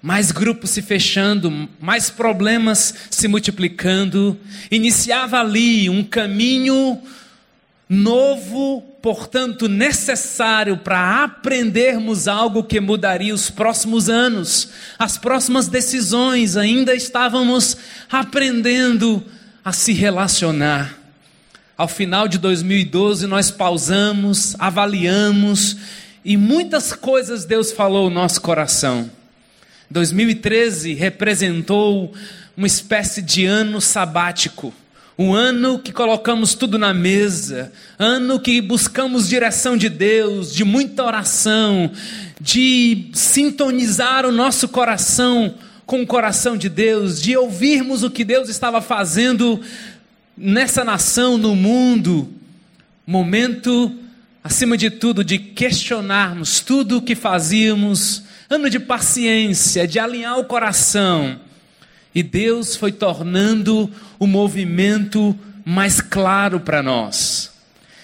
Mais 0.01 0.31
grupos 0.31 0.69
se 0.69 0.81
fechando, 0.81 1.67
mais 1.79 2.09
problemas 2.09 2.93
se 3.09 3.27
multiplicando. 3.27 4.39
Iniciava 4.69 5.39
ali 5.39 5.89
um 5.89 6.03
caminho 6.03 7.01
novo, 7.89 8.81
portanto, 9.01 9.67
necessário 9.67 10.77
para 10.77 11.23
aprendermos 11.23 12.27
algo 12.27 12.63
que 12.63 12.79
mudaria 12.79 13.33
os 13.33 13.49
próximos 13.49 14.09
anos, 14.09 14.69
as 14.99 15.17
próximas 15.17 15.67
decisões. 15.67 16.57
Ainda 16.57 16.93
estávamos 16.93 17.77
aprendendo 18.11 19.23
a 19.63 19.71
se 19.71 19.93
relacionar. 19.93 20.97
Ao 21.77 21.87
final 21.87 22.27
de 22.27 22.37
2012, 22.37 23.27
nós 23.27 23.51
pausamos, 23.51 24.55
avaliamos 24.57 25.77
e 26.25 26.35
muitas 26.35 26.91
coisas 26.91 27.45
Deus 27.45 27.71
falou 27.71 28.09
no 28.09 28.15
nosso 28.15 28.41
coração. 28.41 29.16
2013 29.89 30.93
representou 30.93 32.13
uma 32.55 32.67
espécie 32.67 33.21
de 33.21 33.45
ano 33.45 33.79
sabático 33.79 34.73
um 35.19 35.33
ano 35.33 35.79
que 35.79 35.91
colocamos 35.91 36.53
tudo 36.53 36.77
na 36.77 36.93
mesa, 36.93 37.71
ano 37.97 38.39
que 38.39 38.61
buscamos 38.61 39.27
direção 39.27 39.75
de 39.75 39.89
Deus, 39.89 40.53
de 40.53 40.63
muita 40.63 41.03
oração, 41.03 41.89
de 42.39 43.09
sintonizar 43.13 44.27
o 44.27 44.31
nosso 44.31 44.67
coração 44.67 45.55
com 45.87 46.03
o 46.03 46.07
coração 46.07 46.55
de 46.55 46.69
Deus, 46.69 47.19
de 47.19 47.35
ouvirmos 47.35 48.03
o 48.03 48.11
que 48.11 48.23
Deus 48.23 48.47
estava 48.47 48.79
fazendo 48.79 49.59
nessa 50.37 50.83
nação, 50.83 51.35
no 51.35 51.55
mundo. 51.55 52.31
Momento, 53.05 53.91
acima 54.43 54.77
de 54.77 54.91
tudo, 54.91 55.23
de 55.23 55.39
questionarmos 55.39 56.59
tudo 56.59 56.97
o 56.97 57.01
que 57.01 57.15
fazíamos, 57.15 58.21
ano 58.49 58.69
de 58.69 58.79
paciência, 58.79 59.87
de 59.87 59.99
alinhar 59.99 60.39
o 60.39 60.45
coração 60.45 61.39
e 62.17 62.23
Deus 62.23 62.75
foi 62.75 62.91
tornando 62.91 63.87
o 64.17 64.25
movimento 64.25 65.37
mais 65.63 66.01
claro 66.01 66.59
para 66.59 66.81
nós. 66.81 67.51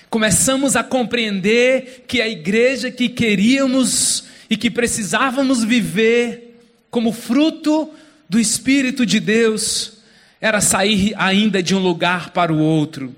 Começamos 0.08 0.76
a 0.76 0.84
compreender 0.84 2.06
que 2.08 2.22
a 2.22 2.28
igreja 2.28 2.92
que 2.92 3.10
queríamos 3.10 4.26
e 4.48 4.56
que 4.56 4.70
precisávamos 4.70 5.64
viver 5.64 6.60
como 6.92 7.12
fruto 7.12 7.90
do 8.30 8.40
Espírito 8.40 9.04
de 9.04 9.20
Deus 9.20 9.94
era 10.40 10.62
sair 10.62 11.16
ainda 11.18 11.64
de 11.64 11.74
um 11.74 11.80
lugar 11.80 12.30
para 12.30 12.54
o 12.54 12.60
outro. 12.60 13.16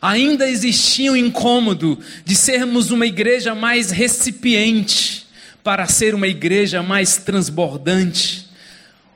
Ainda 0.00 0.48
existia 0.48 1.12
um 1.12 1.16
incômodo 1.16 1.98
de 2.24 2.34
sermos 2.34 2.90
uma 2.90 3.04
igreja 3.06 3.54
mais 3.54 3.90
recipiente 3.90 5.25
para 5.66 5.88
ser 5.88 6.14
uma 6.14 6.28
igreja 6.28 6.80
mais 6.80 7.16
transbordante. 7.16 8.46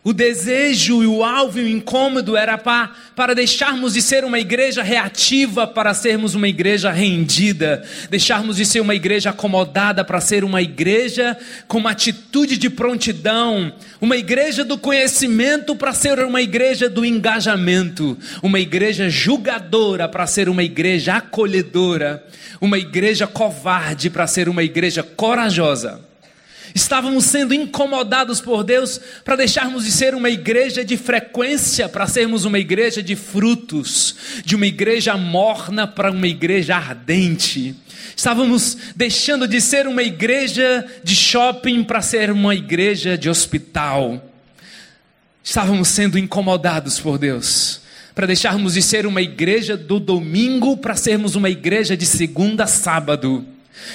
O 0.03 0.13
desejo 0.13 1.01
e 1.01 1.07
o 1.07 1.23
alvo 1.23 1.61
e 1.61 1.63
o 1.63 1.69
incômodo 1.69 2.37
era 2.37 2.59
para, 2.59 2.91
para 3.15 3.37
deixarmos 3.37 3.93
de 3.93 4.03
ser 4.03 4.25
uma 4.25 4.41
igreja 4.41 4.83
reativa 4.83 5.65
para 5.65 5.95
sermos 5.95 6.35
uma 6.35 6.49
igreja 6.49 6.91
rendida, 6.91 7.85
deixarmos 8.11 8.57
de 8.57 8.67
ser 8.67 8.81
uma 8.81 8.97
igreja 8.97 9.31
acomodada 9.31 10.05
para 10.05 10.21
ser 10.21 10.43
uma 10.43 10.61
igreja 10.61 11.39
com 11.69 11.79
uma 11.79 11.93
atitude 11.93 12.57
de 12.57 12.69
prontidão, 12.69 13.73
uma 14.01 14.17
igreja 14.17 14.65
do 14.65 14.77
conhecimento 14.77 15.77
para 15.77 15.93
ser 15.93 16.19
uma 16.19 16.43
igreja 16.43 16.91
do 16.91 17.05
engajamento, 17.05 18.19
uma 18.43 18.59
igreja 18.59 19.09
julgadora 19.09 20.09
para 20.09 20.27
ser 20.27 20.49
uma 20.49 20.65
igreja 20.65 21.15
acolhedora, 21.15 22.27
uma 22.61 22.77
igreja 22.77 23.25
covarde 23.25 24.11
para 24.11 24.27
ser 24.27 24.49
uma 24.49 24.65
igreja 24.65 25.05
corajosa. 25.05 26.10
Estávamos 26.75 27.25
sendo 27.25 27.53
incomodados 27.53 28.41
por 28.41 28.63
Deus 28.63 29.01
para 29.25 29.37
deixarmos 29.37 29.85
de 29.85 29.91
ser 29.91 30.15
uma 30.15 30.31
igreja 30.31 30.85
de 30.85 30.97
frequência 30.97 31.89
para 31.89 32.07
sermos 32.07 32.45
uma 32.45 32.59
igreja 32.59 33.03
de 33.03 33.17
frutos, 33.17 34.15
de 34.45 34.55
uma 34.55 34.67
igreja 34.67 35.17
morna 35.17 35.87
para 35.87 36.11
uma 36.11 36.29
igreja 36.29 36.77
ardente. 36.77 37.75
Estávamos 38.17 38.77
deixando 38.95 39.49
de 39.49 39.61
ser 39.61 39.87
uma 39.87 40.03
igreja 40.03 40.87
de 41.03 41.15
shopping 41.15 41.83
para 41.83 42.03
ser 42.03 42.31
uma 42.31 42.55
igreja 42.55 43.17
de 43.19 43.29
hospital. 43.29 44.23
Estávamos 45.43 45.89
sendo 45.89 46.19
incomodados 46.19 47.01
por 47.01 47.19
Deus 47.19 47.81
para 48.15 48.27
deixarmos 48.27 48.75
de 48.75 48.83
ser 48.83 49.07
uma 49.07 49.23
igreja 49.23 49.77
do 49.77 49.99
domingo 49.99 50.77
para 50.77 50.95
sermos 50.95 51.37
uma 51.37 51.49
igreja 51.49 51.97
de 51.97 52.05
segunda 52.05 52.65
a 52.65 52.67
sábado. 52.67 53.47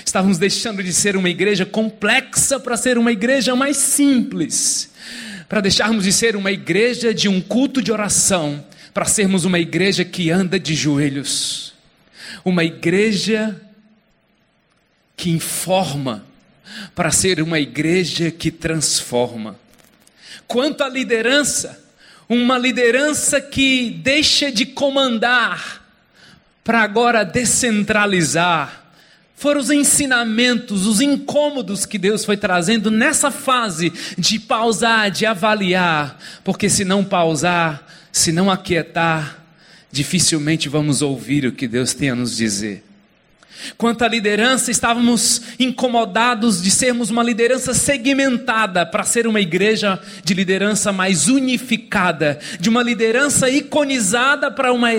Estávamos 0.05 0.37
deixando 0.37 0.83
de 0.83 0.93
ser 0.93 1.15
uma 1.15 1.29
igreja 1.29 1.65
complexa 1.65 2.59
para 2.59 2.77
ser 2.77 2.97
uma 2.97 3.11
igreja 3.11 3.55
mais 3.55 3.77
simples. 3.77 4.91
Para 5.47 5.61
deixarmos 5.61 6.03
de 6.03 6.11
ser 6.11 6.35
uma 6.35 6.51
igreja 6.51 7.13
de 7.13 7.27
um 7.27 7.39
culto 7.39 7.81
de 7.81 7.91
oração, 7.91 8.65
para 8.93 9.05
sermos 9.05 9.45
uma 9.45 9.59
igreja 9.59 10.03
que 10.03 10.31
anda 10.31 10.59
de 10.59 10.73
joelhos. 10.73 11.73
Uma 12.43 12.63
igreja 12.63 13.59
que 15.15 15.29
informa, 15.29 16.25
para 16.93 17.11
ser 17.11 17.41
uma 17.41 17.59
igreja 17.59 18.31
que 18.31 18.51
transforma. 18.51 19.57
Quanto 20.47 20.83
à 20.83 20.89
liderança, 20.89 21.83
uma 22.27 22.57
liderança 22.57 23.39
que 23.39 23.89
deixa 23.89 24.51
de 24.51 24.65
comandar 24.65 25.83
para 26.63 26.81
agora 26.81 27.23
descentralizar 27.23 28.84
foram 29.35 29.59
os 29.59 29.69
ensinamentos, 29.69 30.85
os 30.85 31.01
incômodos 31.01 31.85
que 31.85 31.97
Deus 31.97 32.23
foi 32.23 32.37
trazendo 32.37 32.89
nessa 32.89 33.29
fase 33.29 33.91
de 34.17 34.39
pausar, 34.39 35.11
de 35.11 35.25
avaliar, 35.25 36.17
porque 36.43 36.69
se 36.69 36.85
não 36.85 37.03
pausar, 37.03 37.85
se 38.11 38.31
não 38.31 38.49
aquietar, 38.49 39.43
dificilmente 39.91 40.69
vamos 40.69 41.01
ouvir 41.01 41.45
o 41.45 41.51
que 41.51 41.67
Deus 41.67 41.93
tem 41.93 42.09
a 42.09 42.15
nos 42.15 42.35
dizer. 42.35 42.83
Quanto 43.77 44.03
à 44.03 44.07
liderança, 44.07 44.69
estávamos 44.69 45.41
incomodados 45.59 46.61
de 46.61 46.69
sermos 46.69 47.09
uma 47.09 47.23
liderança 47.23 47.73
segmentada 47.73 48.85
para 48.85 49.03
ser 49.03 49.27
uma 49.27 49.39
igreja 49.39 49.99
de 50.23 50.33
liderança 50.33 50.91
mais 50.91 51.27
unificada, 51.27 52.39
de 52.59 52.69
uma 52.69 52.83
liderança 52.83 53.49
iconizada 53.49 54.51
para 54.51 54.71
uma, 54.71 54.89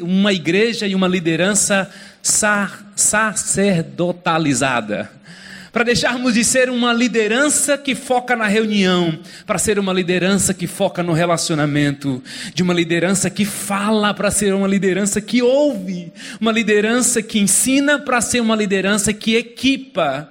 uma 0.00 0.32
igreja 0.32 0.86
e 0.86 0.94
uma 0.94 1.08
liderança 1.08 1.90
sacerdotalizada. 2.22 5.18
Para 5.72 5.84
deixarmos 5.84 6.34
de 6.34 6.44
ser 6.44 6.70
uma 6.70 6.92
liderança 6.92 7.78
que 7.78 7.94
foca 7.94 8.34
na 8.34 8.46
reunião, 8.46 9.18
para 9.46 9.58
ser 9.58 9.78
uma 9.78 9.92
liderança 9.92 10.54
que 10.54 10.66
foca 10.66 11.02
no 11.02 11.12
relacionamento, 11.12 12.22
de 12.54 12.62
uma 12.62 12.72
liderança 12.72 13.28
que 13.28 13.44
fala 13.44 14.14
para 14.14 14.30
ser 14.30 14.54
uma 14.54 14.66
liderança 14.66 15.20
que 15.20 15.42
ouve, 15.42 16.10
uma 16.40 16.50
liderança 16.50 17.22
que 17.22 17.38
ensina 17.38 17.98
para 17.98 18.20
ser 18.20 18.40
uma 18.40 18.56
liderança 18.56 19.12
que 19.12 19.36
equipa. 19.36 20.28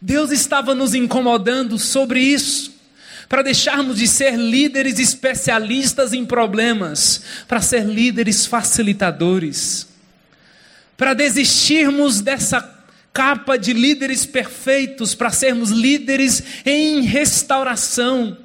Deus 0.00 0.30
estava 0.30 0.74
nos 0.74 0.94
incomodando 0.94 1.78
sobre 1.78 2.20
isso 2.20 2.72
para 3.28 3.42
deixarmos 3.42 3.98
de 3.98 4.06
ser 4.06 4.36
líderes 4.36 4.98
especialistas 4.98 6.12
em 6.12 6.24
problemas, 6.24 7.22
para 7.46 7.60
ser 7.60 7.84
líderes 7.84 8.46
facilitadores 8.46 9.93
para 10.96 11.14
desistirmos 11.14 12.20
dessa 12.20 12.74
capa 13.12 13.56
de 13.56 13.72
líderes 13.72 14.26
perfeitos, 14.26 15.14
para 15.14 15.30
sermos 15.30 15.70
líderes 15.70 16.42
em 16.64 17.02
restauração. 17.02 18.36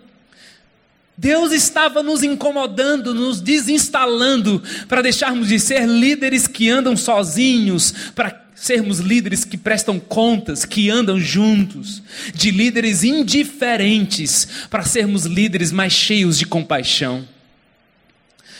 Deus 1.18 1.52
estava 1.52 2.02
nos 2.02 2.24
incomodando, 2.24 3.14
nos 3.14 3.42
desinstalando, 3.42 4.64
para 4.88 5.02
deixarmos 5.02 5.50
de 5.50 5.60
ser 5.60 5.86
líderes 5.86 6.48
que 6.48 6.70
andam 6.70 6.96
sozinhos, 6.96 7.94
para 8.16 8.46
sermos 8.56 9.00
líderes 9.00 9.44
que 9.44 9.58
prestam 9.58 10.00
contas, 10.00 10.66
que 10.66 10.90
andam 10.90 11.20
juntos, 11.20 12.04
de 12.34 12.52
líderes 12.52 13.04
indiferentes, 13.04 14.48
para 14.70 14.84
sermos 14.84 15.26
líderes 15.26 15.72
mais 15.72 15.94
cheios 15.94 16.38
de 16.38 16.46
compaixão. 16.46 17.28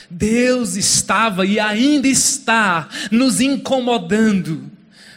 Deus 0.10 0.76
estava 0.76 1.46
e 1.46 1.60
ainda 1.60 2.08
está 2.08 2.90
nos 3.12 3.40
incomodando 3.40 4.70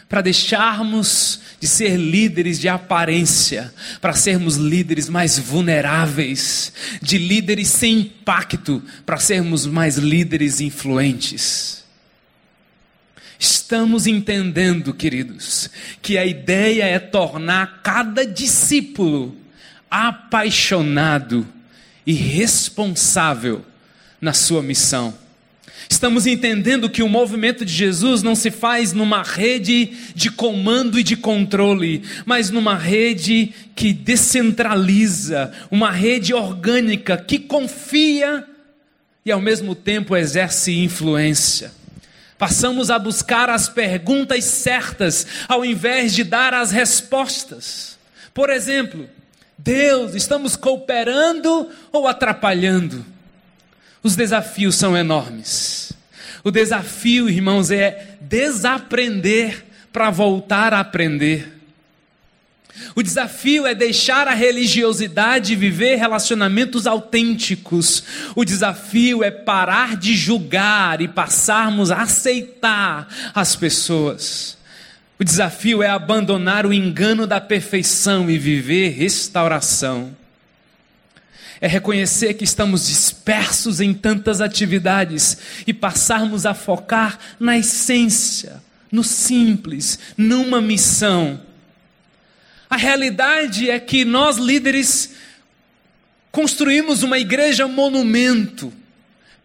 para 0.07 0.21
deixarmos 0.21 1.39
de 1.59 1.67
ser 1.67 1.97
líderes 1.97 2.59
de 2.59 2.69
aparência, 2.69 3.73
para 3.99 4.13
sermos 4.13 4.57
líderes 4.57 5.09
mais 5.09 5.39
vulneráveis, 5.39 6.71
de 7.01 7.17
líderes 7.17 7.69
sem 7.69 8.01
impacto, 8.01 8.83
para 9.05 9.17
sermos 9.17 9.65
mais 9.65 9.97
líderes 9.97 10.61
influentes. 10.61 11.83
Estamos 13.39 14.05
entendendo, 14.05 14.93
queridos, 14.93 15.69
que 16.01 16.17
a 16.17 16.25
ideia 16.25 16.83
é 16.83 16.99
tornar 16.99 17.81
cada 17.81 18.25
discípulo 18.25 19.35
apaixonado 19.89 21.47
e 22.05 22.13
responsável 22.13 23.65
na 24.23 24.31
sua 24.31 24.63
missão. 24.63 25.13
Estamos 25.89 26.25
entendendo 26.25 26.89
que 26.89 27.03
o 27.03 27.09
movimento 27.09 27.65
de 27.65 27.73
Jesus 27.73 28.23
não 28.23 28.35
se 28.35 28.49
faz 28.49 28.93
numa 28.93 29.21
rede 29.21 29.91
de 30.15 30.31
comando 30.31 30.97
e 30.97 31.03
de 31.03 31.17
controle, 31.17 32.03
mas 32.25 32.49
numa 32.49 32.77
rede 32.77 33.53
que 33.75 33.91
descentraliza, 33.91 35.51
uma 35.69 35.91
rede 35.91 36.33
orgânica 36.33 37.17
que 37.17 37.37
confia 37.37 38.45
e 39.25 39.31
ao 39.31 39.41
mesmo 39.41 39.75
tempo 39.75 40.15
exerce 40.15 40.71
influência. 40.71 41.73
Passamos 42.37 42.89
a 42.89 42.97
buscar 42.97 43.49
as 43.49 43.67
perguntas 43.67 44.45
certas 44.45 45.27
ao 45.49 45.65
invés 45.65 46.13
de 46.13 46.23
dar 46.23 46.53
as 46.53 46.71
respostas. 46.71 47.97
Por 48.33 48.49
exemplo, 48.49 49.09
Deus, 49.57 50.15
estamos 50.15 50.55
cooperando 50.55 51.69
ou 51.91 52.07
atrapalhando? 52.07 53.12
Os 54.03 54.17
desafios 54.17 54.75
são 54.75 54.97
enormes. 54.97 55.93
O 56.43 56.51
desafio, 56.51 57.29
irmãos, 57.29 57.71
é 57.71 58.17
desaprender 58.19 59.65
para 59.93 60.09
voltar 60.09 60.73
a 60.73 60.81
aprender. 60.81 61.53
O 62.95 63.01
desafio 63.01 63.65
é 63.65 63.73
deixar 63.73 64.27
a 64.27 64.33
religiosidade 64.33 65.53
e 65.53 65.55
viver 65.55 65.95
relacionamentos 65.95 66.85
autênticos. 66.85 68.03
O 68.35 68.43
desafio 68.43 69.23
é 69.23 69.31
parar 69.31 69.95
de 69.95 70.15
julgar 70.15 70.99
e 70.99 71.07
passarmos 71.07 71.91
a 71.91 72.01
aceitar 72.01 73.07
as 73.33 73.55
pessoas. 73.55 74.57
O 75.19 75.23
desafio 75.23 75.81
é 75.81 75.87
abandonar 75.87 76.65
o 76.65 76.73
engano 76.73 77.25
da 77.25 77.39
perfeição 77.39 78.29
e 78.29 78.37
viver 78.37 78.89
restauração. 78.89 80.22
É 81.63 81.67
reconhecer 81.67 82.33
que 82.33 82.43
estamos 82.43 82.87
dispersos 82.87 83.79
em 83.79 83.93
tantas 83.93 84.41
atividades 84.41 85.37
e 85.65 85.73
passarmos 85.73 86.45
a 86.45 86.53
focar 86.53 87.17
na 87.39 87.57
essência, 87.57 88.61
no 88.91 89.03
simples, 89.03 89.97
numa 90.17 90.59
missão 90.61 91.39
a 92.73 92.75
realidade 92.75 93.69
é 93.69 93.79
que 93.79 94.03
nós 94.03 94.37
líderes 94.37 95.11
construímos 96.31 97.03
uma 97.03 97.19
igreja 97.19 97.67
monumento, 97.67 98.73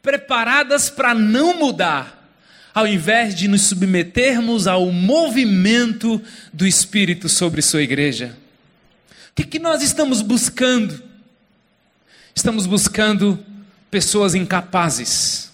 preparadas 0.00 0.88
para 0.88 1.12
não 1.12 1.58
mudar, 1.58 2.32
ao 2.72 2.86
invés 2.86 3.34
de 3.34 3.46
nos 3.46 3.64
submetermos 3.64 4.66
ao 4.66 4.90
movimento 4.90 6.22
do 6.54 6.66
Espírito 6.66 7.28
sobre 7.28 7.60
sua 7.60 7.82
igreja. 7.82 8.34
O 9.30 9.34
que, 9.34 9.44
que 9.44 9.58
nós 9.58 9.82
estamos 9.82 10.22
buscando? 10.22 11.02
Estamos 12.38 12.66
buscando 12.66 13.36
pessoas 13.90 14.32
incapazes, 14.32 15.50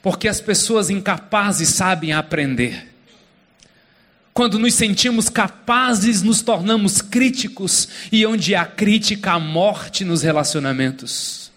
porque 0.00 0.26
as 0.26 0.40
pessoas 0.40 0.88
incapazes 0.88 1.68
sabem 1.68 2.14
aprender. 2.14 2.90
Quando 4.32 4.58
nos 4.58 4.72
sentimos 4.72 5.28
capazes, 5.28 6.22
nos 6.22 6.40
tornamos 6.40 7.02
críticos, 7.02 7.90
e 8.10 8.24
onde 8.24 8.54
há 8.54 8.64
crítica, 8.64 9.32
há 9.32 9.38
morte 9.38 10.02
nos 10.02 10.22
relacionamentos. 10.22 11.52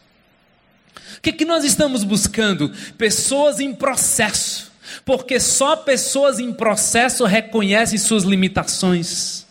O 1.17 1.21
que, 1.21 1.31
que 1.31 1.45
nós 1.45 1.63
estamos 1.63 2.03
buscando? 2.03 2.73
Pessoas 2.97 3.61
em 3.61 3.73
processo, 3.73 4.69
porque 5.05 5.39
só 5.39 5.77
pessoas 5.77 6.39
em 6.39 6.51
processo 6.51 7.23
reconhecem 7.23 7.97
suas 7.97 8.25
limitações. 8.25 9.44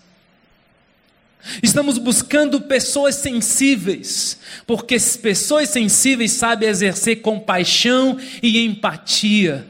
Estamos 1.62 1.98
buscando 1.98 2.61
pessoas 2.62 3.16
sensíveis, 3.16 4.38
porque 4.66 4.96
pessoas 5.20 5.68
sensíveis 5.68 6.33
sabem 6.33 6.68
exercer 6.68 7.16
compaixão 7.16 8.18
e 8.42 8.64
empatia. 8.64 9.66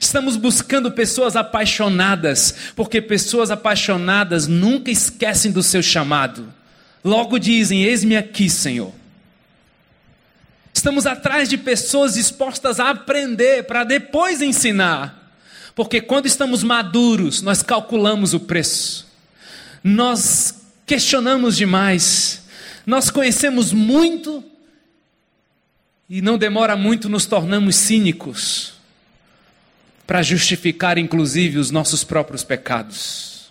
Estamos 0.00 0.36
buscando 0.36 0.90
pessoas 0.92 1.36
apaixonadas, 1.36 2.54
porque 2.74 3.00
pessoas 3.00 3.50
apaixonadas 3.50 4.46
nunca 4.46 4.90
esquecem 4.90 5.50
do 5.50 5.62
seu 5.62 5.82
chamado. 5.82 6.52
Logo 7.04 7.38
dizem: 7.38 7.84
Eis-me 7.84 8.16
aqui, 8.16 8.50
Senhor. 8.50 8.92
Estamos 10.74 11.06
atrás 11.06 11.48
de 11.48 11.56
pessoas 11.56 12.14
dispostas 12.14 12.78
a 12.78 12.90
aprender 12.90 13.64
para 13.64 13.82
depois 13.82 14.42
ensinar. 14.42 15.24
Porque 15.74 16.00
quando 16.00 16.26
estamos 16.26 16.62
maduros, 16.62 17.42
nós 17.42 17.62
calculamos 17.62 18.34
o 18.34 18.40
preço. 18.40 19.06
Nós 19.82 20.65
questionamos 20.86 21.56
demais. 21.56 22.44
Nós 22.86 23.10
conhecemos 23.10 23.72
muito 23.72 24.42
e 26.08 26.22
não 26.22 26.38
demora 26.38 26.76
muito 26.76 27.08
nos 27.08 27.26
tornamos 27.26 27.74
cínicos 27.74 28.74
para 30.06 30.22
justificar, 30.22 30.96
inclusive, 30.96 31.58
os 31.58 31.72
nossos 31.72 32.04
próprios 32.04 32.44
pecados. 32.44 33.50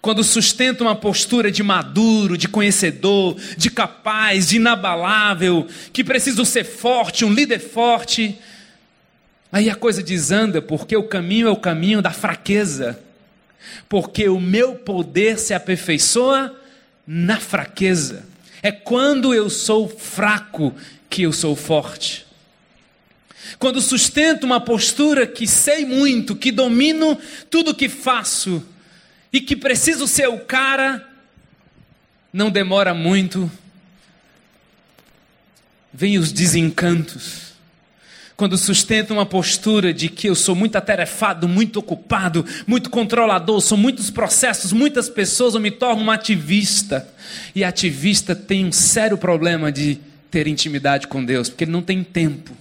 Quando 0.00 0.22
sustenta 0.22 0.84
uma 0.84 0.94
postura 0.94 1.50
de 1.50 1.64
maduro, 1.64 2.38
de 2.38 2.46
conhecedor, 2.46 3.36
de 3.56 3.68
capaz, 3.68 4.50
de 4.50 4.56
inabalável, 4.56 5.66
que 5.92 6.04
preciso 6.04 6.44
ser 6.44 6.62
forte, 6.62 7.24
um 7.24 7.32
líder 7.32 7.58
forte, 7.58 8.38
aí 9.50 9.68
a 9.68 9.74
coisa 9.74 10.00
desanda, 10.00 10.62
porque 10.62 10.96
o 10.96 11.02
caminho 11.02 11.48
é 11.48 11.50
o 11.50 11.56
caminho 11.56 12.00
da 12.00 12.12
fraqueza. 12.12 13.00
Porque 13.88 14.28
o 14.28 14.40
meu 14.40 14.74
poder 14.74 15.38
se 15.38 15.54
aperfeiçoa 15.54 16.58
na 17.06 17.38
fraqueza. 17.38 18.26
É 18.62 18.70
quando 18.70 19.32
eu 19.32 19.48
sou 19.48 19.88
fraco 19.88 20.74
que 21.08 21.22
eu 21.22 21.32
sou 21.32 21.56
forte. 21.56 22.26
Quando 23.58 23.80
sustento 23.80 24.44
uma 24.44 24.60
postura 24.60 25.26
que 25.26 25.46
sei 25.46 25.84
muito, 25.84 26.36
que 26.36 26.52
domino 26.52 27.18
tudo 27.50 27.74
que 27.74 27.88
faço 27.88 28.62
e 29.32 29.40
que 29.40 29.56
preciso 29.56 30.06
ser 30.06 30.28
o 30.28 30.40
cara, 30.40 31.06
não 32.32 32.50
demora 32.50 32.92
muito, 32.92 33.50
vem 35.92 36.18
os 36.18 36.30
desencantos. 36.30 37.47
Quando 38.38 38.56
sustento 38.56 39.12
uma 39.12 39.26
postura 39.26 39.92
de 39.92 40.08
que 40.08 40.28
eu 40.28 40.34
sou 40.36 40.54
muito 40.54 40.76
atarefado, 40.76 41.48
muito 41.48 41.80
ocupado, 41.80 42.46
muito 42.68 42.88
controlador, 42.88 43.60
são 43.60 43.76
muitos 43.76 44.10
processos, 44.10 44.72
muitas 44.72 45.08
pessoas, 45.08 45.54
eu 45.54 45.60
me 45.60 45.72
torno 45.72 46.04
um 46.04 46.08
ativista. 46.08 47.08
E 47.52 47.64
ativista 47.64 48.36
tem 48.36 48.64
um 48.64 48.70
sério 48.70 49.18
problema 49.18 49.72
de 49.72 49.98
ter 50.30 50.46
intimidade 50.46 51.08
com 51.08 51.24
Deus, 51.24 51.48
porque 51.48 51.64
ele 51.64 51.72
não 51.72 51.82
tem 51.82 52.04
tempo 52.04 52.52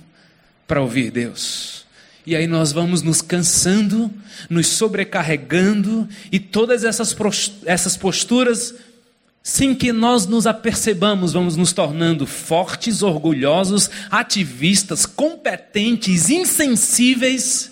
para 0.68 0.82
ouvir 0.82 1.12
Deus. 1.12 1.86
E 2.26 2.36
aí 2.36 2.48
nós 2.48 2.72
vamos 2.72 3.04
nos 3.04 3.22
cansando, 3.22 4.12
nos 4.50 4.66
sobrecarregando, 4.66 6.10
e 6.32 6.40
todas 6.40 6.84
essas, 6.84 7.16
essas 7.68 7.96
posturas, 7.96 8.74
sem 9.48 9.74
que 9.74 9.94
nós 9.94 10.26
nos 10.26 10.46
apercebamos, 10.46 11.32
vamos 11.32 11.56
nos 11.56 11.72
tornando 11.72 12.28
fortes, 12.28 13.02
orgulhosos, 13.02 13.90
ativistas, 14.12 15.06
competentes, 15.06 16.30
insensíveis. 16.30 17.72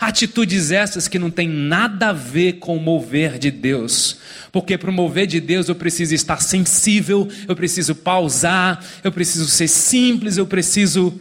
Atitudes 0.00 0.72
essas 0.72 1.06
que 1.06 1.20
não 1.20 1.30
têm 1.30 1.48
nada 1.48 2.08
a 2.08 2.12
ver 2.12 2.54
com 2.54 2.76
o 2.76 2.80
mover 2.80 3.38
de 3.38 3.52
Deus. 3.52 4.18
Porque 4.50 4.76
para 4.76 4.90
o 4.90 4.92
mover 4.92 5.28
de 5.28 5.40
Deus 5.40 5.68
eu 5.68 5.76
preciso 5.76 6.12
estar 6.12 6.42
sensível, 6.42 7.28
eu 7.46 7.54
preciso 7.54 7.94
pausar, 7.94 8.84
eu 9.04 9.12
preciso 9.12 9.46
ser 9.46 9.68
simples, 9.68 10.36
eu 10.36 10.46
preciso 10.46 11.16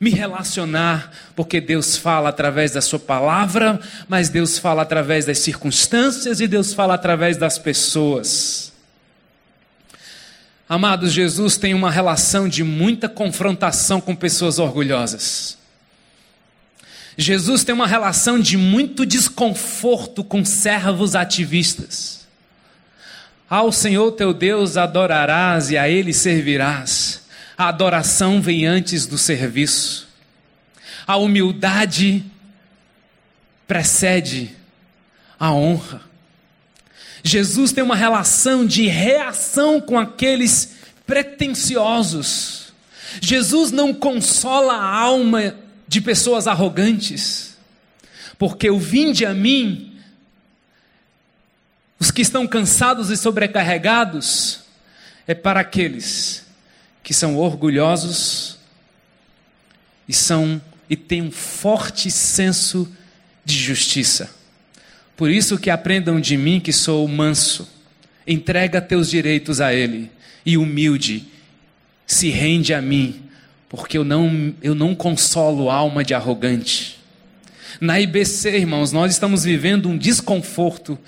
me 0.00 0.10
relacionar, 0.10 1.12
porque 1.36 1.60
Deus 1.60 1.96
fala 1.96 2.30
através 2.30 2.72
da 2.72 2.80
Sua 2.80 2.98
palavra, 2.98 3.80
mas 4.08 4.28
Deus 4.28 4.58
fala 4.58 4.82
através 4.82 5.24
das 5.24 5.38
circunstâncias 5.38 6.40
e 6.40 6.48
Deus 6.48 6.74
fala 6.74 6.94
através 6.94 7.36
das 7.36 7.56
pessoas. 7.56 8.73
Amados, 10.68 11.12
Jesus 11.12 11.56
tem 11.56 11.74
uma 11.74 11.90
relação 11.90 12.48
de 12.48 12.64
muita 12.64 13.08
confrontação 13.08 14.00
com 14.00 14.14
pessoas 14.14 14.58
orgulhosas. 14.58 15.58
Jesus 17.16 17.62
tem 17.62 17.74
uma 17.74 17.86
relação 17.86 18.40
de 18.40 18.56
muito 18.56 19.06
desconforto 19.06 20.24
com 20.24 20.44
servos 20.44 21.14
ativistas. 21.14 22.26
Ao 23.48 23.70
Senhor 23.70 24.12
teu 24.12 24.32
Deus 24.32 24.76
adorarás 24.76 25.70
e 25.70 25.78
a 25.78 25.88
Ele 25.88 26.12
servirás 26.12 27.24
a 27.56 27.68
adoração 27.68 28.42
vem 28.42 28.66
antes 28.66 29.06
do 29.06 29.16
serviço. 29.16 30.08
A 31.06 31.16
humildade 31.16 32.24
precede 33.66 34.50
a 35.38 35.52
honra. 35.52 36.02
Jesus 37.26 37.72
tem 37.72 37.82
uma 37.82 37.96
relação 37.96 38.66
de 38.66 38.86
reação 38.86 39.80
com 39.80 39.98
aqueles 39.98 40.74
pretensiosos. 41.06 42.74
Jesus 43.18 43.72
não 43.72 43.94
consola 43.94 44.74
a 44.74 44.94
alma 44.94 45.56
de 45.88 46.02
pessoas 46.02 46.46
arrogantes, 46.46 47.56
porque 48.38 48.68
o 48.68 48.78
vinde 48.78 49.24
a 49.24 49.32
mim, 49.32 49.98
os 51.98 52.10
que 52.10 52.20
estão 52.20 52.46
cansados 52.46 53.08
e 53.08 53.16
sobrecarregados, 53.16 54.60
é 55.26 55.34
para 55.34 55.60
aqueles 55.60 56.44
que 57.02 57.14
são 57.14 57.38
orgulhosos 57.38 58.58
e 60.06 60.12
são 60.12 60.60
e 60.90 60.96
têm 60.96 61.22
um 61.22 61.30
forte 61.30 62.10
senso 62.10 62.92
de 63.44 63.56
justiça. 63.58 64.43
Por 65.16 65.30
isso 65.30 65.58
que 65.58 65.70
aprendam 65.70 66.20
de 66.20 66.36
mim 66.36 66.60
que 66.60 66.72
sou 66.72 67.06
manso, 67.06 67.68
entrega 68.26 68.80
teus 68.80 69.08
direitos 69.08 69.60
a 69.60 69.72
ele 69.72 70.10
e 70.44 70.56
humilde, 70.56 71.24
se 72.06 72.30
rende 72.30 72.74
a 72.74 72.82
mim, 72.82 73.22
porque 73.68 73.96
eu 73.96 74.04
não 74.04 74.54
eu 74.62 74.74
não 74.74 74.94
consolo 74.94 75.70
alma 75.70 76.04
de 76.04 76.14
arrogante. 76.14 76.98
Na 77.80 78.00
IBC, 78.00 78.56
irmãos, 78.56 78.92
nós 78.92 79.12
estamos 79.12 79.44
vivendo 79.44 79.88
um 79.88 79.98
desconforto. 79.98 80.98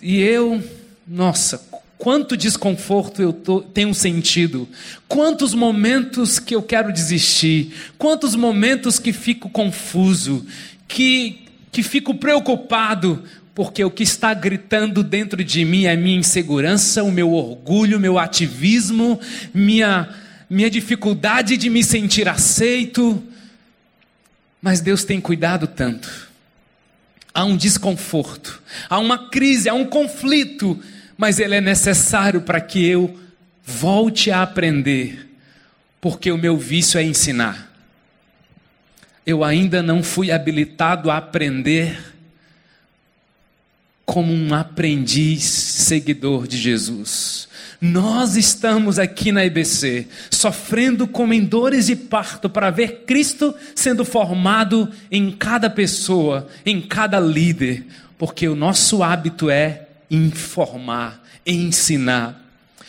E 0.00 0.20
eu, 0.20 0.62
nossa, 1.06 1.64
quanto 1.96 2.36
desconforto 2.36 3.22
eu 3.22 3.32
tô, 3.32 3.60
tenho 3.60 3.94
sentido, 3.94 4.68
quantos 5.06 5.54
momentos 5.54 6.40
que 6.40 6.54
eu 6.54 6.62
quero 6.62 6.92
desistir, 6.92 7.72
quantos 7.96 8.34
momentos 8.34 8.98
que 8.98 9.12
fico 9.12 9.48
confuso, 9.48 10.44
que, 10.88 11.41
que 11.72 11.82
fico 11.82 12.14
preocupado, 12.14 13.24
porque 13.54 13.82
o 13.82 13.90
que 13.90 14.02
está 14.02 14.34
gritando 14.34 15.02
dentro 15.02 15.42
de 15.42 15.64
mim 15.64 15.86
é 15.86 15.96
minha 15.96 16.18
insegurança, 16.18 17.02
o 17.02 17.10
meu 17.10 17.32
orgulho, 17.32 17.98
meu 17.98 18.18
ativismo, 18.18 19.18
minha, 19.54 20.08
minha 20.48 20.70
dificuldade 20.70 21.56
de 21.56 21.70
me 21.70 21.82
sentir 21.82 22.28
aceito. 22.28 23.22
Mas 24.60 24.80
Deus 24.80 25.02
tem 25.02 25.18
cuidado 25.18 25.66
tanto. 25.66 26.30
Há 27.34 27.44
um 27.44 27.56
desconforto, 27.56 28.62
há 28.90 28.98
uma 28.98 29.30
crise, 29.30 29.66
há 29.66 29.72
um 29.72 29.86
conflito, 29.86 30.78
mas 31.16 31.38
ele 31.38 31.54
é 31.54 31.60
necessário 31.62 32.42
para 32.42 32.60
que 32.60 32.84
eu 32.84 33.18
volte 33.64 34.30
a 34.30 34.42
aprender, 34.42 35.30
porque 35.98 36.30
o 36.30 36.36
meu 36.36 36.58
vício 36.58 37.00
é 37.00 37.02
ensinar. 37.02 37.71
Eu 39.24 39.44
ainda 39.44 39.82
não 39.82 40.02
fui 40.02 40.32
habilitado 40.32 41.10
a 41.10 41.16
aprender 41.16 42.12
como 44.04 44.32
um 44.32 44.52
aprendiz 44.52 45.44
seguidor 45.44 46.46
de 46.46 46.58
Jesus. 46.58 47.48
Nós 47.80 48.36
estamos 48.36 48.98
aqui 48.98 49.32
na 49.32 49.44
IBC 49.44 50.06
sofrendo 50.30 51.06
como 51.06 51.32
em 51.32 51.44
dores 51.44 51.86
de 51.86 51.96
parto 51.96 52.50
para 52.50 52.70
ver 52.70 53.04
Cristo 53.06 53.54
sendo 53.74 54.04
formado 54.04 54.88
em 55.10 55.30
cada 55.30 55.70
pessoa, 55.70 56.48
em 56.66 56.80
cada 56.80 57.18
líder, 57.18 57.86
porque 58.18 58.48
o 58.48 58.54
nosso 58.54 59.02
hábito 59.02 59.48
é 59.50 59.88
informar, 60.10 61.22
ensinar. 61.46 62.41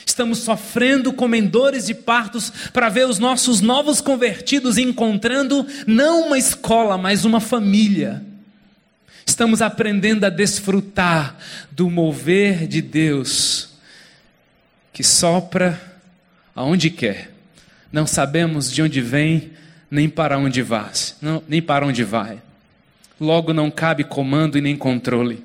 Estamos 0.05 0.39
sofrendo 0.39 1.13
como 1.13 1.35
em 1.35 1.45
dores 1.45 1.85
de 1.85 1.93
partos 1.93 2.51
para 2.71 2.89
ver 2.89 3.07
os 3.07 3.19
nossos 3.19 3.61
novos 3.61 4.01
convertidos 4.01 4.77
encontrando 4.77 5.65
não 5.87 6.27
uma 6.27 6.37
escola, 6.37 6.97
mas 6.97 7.25
uma 7.25 7.39
família 7.39 8.23
Estamos 9.25 9.61
aprendendo 9.61 10.25
a 10.25 10.29
desfrutar 10.29 11.37
do 11.71 11.89
mover 11.89 12.67
de 12.67 12.81
Deus 12.81 13.69
que 14.91 15.03
sopra 15.03 15.81
aonde 16.55 16.89
quer. 16.89 17.31
Não 17.91 18.05
sabemos 18.05 18.71
de 18.71 18.81
onde 18.81 19.01
vem, 19.01 19.51
nem 19.89 20.09
para 20.09 20.37
onde 20.37 20.61
vai, 20.61 20.91
nem 21.47 21.61
para 21.61 21.85
onde 21.85 22.03
vai. 22.03 22.39
Logo 23.19 23.53
não 23.53 23.71
cabe 23.71 24.03
comando 24.03 24.57
e 24.57 24.61
nem 24.61 24.75
controle. 24.75 25.43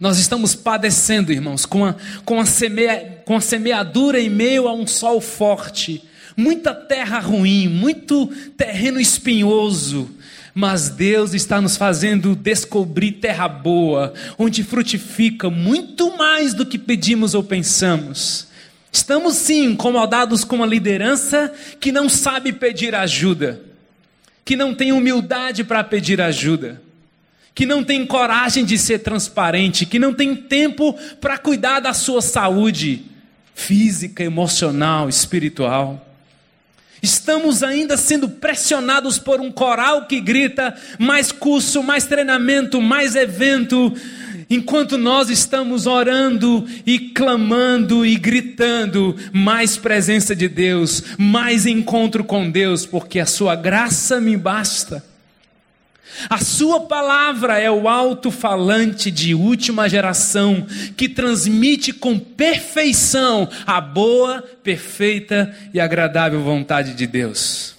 Nós 0.00 0.18
estamos 0.18 0.54
padecendo, 0.54 1.32
irmãos, 1.32 1.66
com 1.66 1.84
a, 1.84 1.96
com, 2.24 2.40
a 2.40 2.46
semea, 2.46 3.22
com 3.24 3.36
a 3.36 3.40
semeadura 3.40 4.20
em 4.20 4.30
meio 4.30 4.68
a 4.68 4.72
um 4.72 4.86
sol 4.86 5.20
forte, 5.20 6.04
muita 6.36 6.72
terra 6.72 7.18
ruim, 7.18 7.66
muito 7.66 8.28
terreno 8.56 9.00
espinhoso, 9.00 10.08
mas 10.54 10.88
Deus 10.88 11.34
está 11.34 11.60
nos 11.60 11.76
fazendo 11.76 12.36
descobrir 12.36 13.12
terra 13.12 13.48
boa, 13.48 14.14
onde 14.38 14.62
frutifica 14.62 15.50
muito 15.50 16.16
mais 16.16 16.54
do 16.54 16.64
que 16.64 16.78
pedimos 16.78 17.34
ou 17.34 17.42
pensamos. 17.42 18.46
Estamos 18.92 19.34
sim 19.34 19.64
incomodados 19.64 20.44
com 20.44 20.56
uma 20.56 20.66
liderança 20.66 21.52
que 21.80 21.90
não 21.90 22.08
sabe 22.08 22.52
pedir 22.52 22.94
ajuda, 22.94 23.60
que 24.44 24.54
não 24.54 24.74
tem 24.74 24.92
humildade 24.92 25.64
para 25.64 25.82
pedir 25.82 26.20
ajuda, 26.20 26.80
que 27.58 27.66
não 27.66 27.82
tem 27.82 28.06
coragem 28.06 28.64
de 28.64 28.78
ser 28.78 29.00
transparente, 29.00 29.84
que 29.84 29.98
não 29.98 30.14
tem 30.14 30.32
tempo 30.32 30.96
para 31.20 31.36
cuidar 31.36 31.80
da 31.80 31.92
sua 31.92 32.22
saúde 32.22 33.02
física, 33.52 34.22
emocional, 34.22 35.08
espiritual. 35.08 36.06
Estamos 37.02 37.64
ainda 37.64 37.96
sendo 37.96 38.28
pressionados 38.28 39.18
por 39.18 39.40
um 39.40 39.50
coral 39.50 40.06
que 40.06 40.20
grita 40.20 40.72
mais 41.00 41.32
curso, 41.32 41.82
mais 41.82 42.04
treinamento, 42.04 42.80
mais 42.80 43.16
evento, 43.16 43.92
enquanto 44.48 44.96
nós 44.96 45.28
estamos 45.28 45.84
orando 45.84 46.64
e 46.86 47.10
clamando 47.10 48.06
e 48.06 48.14
gritando 48.14 49.16
mais 49.32 49.76
presença 49.76 50.36
de 50.36 50.46
Deus, 50.48 51.02
mais 51.18 51.66
encontro 51.66 52.22
com 52.22 52.48
Deus, 52.48 52.86
porque 52.86 53.18
a 53.18 53.26
sua 53.26 53.56
graça 53.56 54.20
me 54.20 54.36
basta. 54.36 55.07
A 56.28 56.38
sua 56.38 56.80
palavra 56.80 57.58
é 57.58 57.70
o 57.70 57.88
alto-falante 57.88 59.10
de 59.10 59.34
última 59.34 59.88
geração 59.88 60.66
que 60.96 61.08
transmite 61.08 61.92
com 61.92 62.18
perfeição 62.18 63.48
a 63.66 63.80
boa, 63.80 64.42
perfeita 64.62 65.54
e 65.72 65.78
agradável 65.78 66.42
vontade 66.42 66.94
de 66.94 67.06
Deus. 67.06 67.76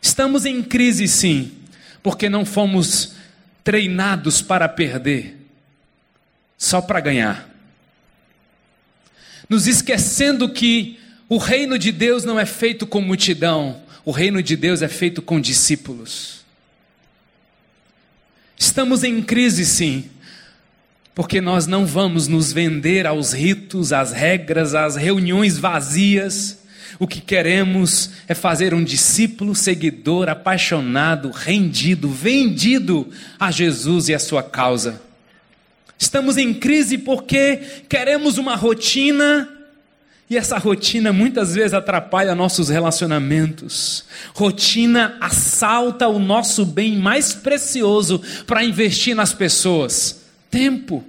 Estamos 0.00 0.46
em 0.46 0.62
crise, 0.62 1.08
sim, 1.08 1.52
porque 2.02 2.28
não 2.28 2.44
fomos 2.44 3.14
treinados 3.62 4.40
para 4.42 4.68
perder, 4.68 5.36
só 6.56 6.80
para 6.80 7.00
ganhar. 7.00 7.48
Nos 9.48 9.66
esquecendo 9.66 10.48
que 10.48 10.98
o 11.28 11.38
reino 11.38 11.78
de 11.78 11.90
Deus 11.90 12.24
não 12.24 12.38
é 12.38 12.46
feito 12.46 12.86
com 12.86 13.00
multidão, 13.00 13.82
o 14.04 14.10
reino 14.10 14.42
de 14.42 14.56
Deus 14.56 14.82
é 14.82 14.88
feito 14.88 15.22
com 15.22 15.40
discípulos. 15.40 16.43
Estamos 18.56 19.04
em 19.04 19.22
crise, 19.22 19.64
sim, 19.66 20.04
porque 21.14 21.40
nós 21.40 21.66
não 21.66 21.86
vamos 21.86 22.28
nos 22.28 22.52
vender 22.52 23.06
aos 23.06 23.32
ritos, 23.32 23.92
às 23.92 24.12
regras, 24.12 24.74
às 24.74 24.96
reuniões 24.96 25.58
vazias. 25.58 26.58
O 26.98 27.06
que 27.06 27.20
queremos 27.20 28.10
é 28.28 28.34
fazer 28.34 28.72
um 28.72 28.82
discípulo, 28.82 29.54
seguidor, 29.54 30.28
apaixonado, 30.28 31.30
rendido, 31.30 32.08
vendido 32.08 33.08
a 33.38 33.50
Jesus 33.50 34.08
e 34.08 34.14
a 34.14 34.18
sua 34.18 34.42
causa. 34.42 35.00
Estamos 35.98 36.36
em 36.36 36.52
crise 36.52 36.98
porque 36.98 37.60
queremos 37.88 38.38
uma 38.38 38.56
rotina 38.56 39.48
e 40.28 40.36
essa 40.36 40.56
rotina 40.56 41.12
muitas 41.12 41.54
vezes 41.54 41.74
atrapalha 41.74 42.34
nossos 42.34 42.68
relacionamentos. 42.70 44.04
Rotina 44.34 45.16
assalta 45.20 46.08
o 46.08 46.18
nosso 46.18 46.64
bem 46.64 46.96
mais 46.96 47.34
precioso 47.34 48.22
para 48.46 48.64
investir 48.64 49.14
nas 49.14 49.34
pessoas: 49.34 50.22
tempo. 50.50 51.04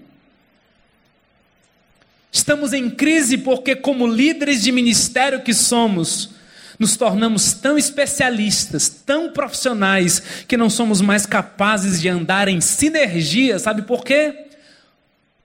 Estamos 2.32 2.74
em 2.74 2.90
crise 2.90 3.38
porque, 3.38 3.78
como 3.78 4.06
líderes 4.06 4.62
de 4.62 4.70
ministério 4.70 5.42
que 5.42 5.54
somos, 5.54 6.32
nos 6.78 6.98
tornamos 6.98 7.54
tão 7.54 7.78
especialistas, 7.78 8.90
tão 8.90 9.32
profissionais, 9.32 10.22
que 10.46 10.58
não 10.58 10.70
somos 10.70 11.00
mais 11.00 11.26
capazes 11.26 12.02
de 12.02 12.10
andar 12.10 12.50
em 12.50 12.60
sinergia. 12.60 13.58
Sabe 13.58 13.84
por 13.84 14.04
quê? 14.04 14.45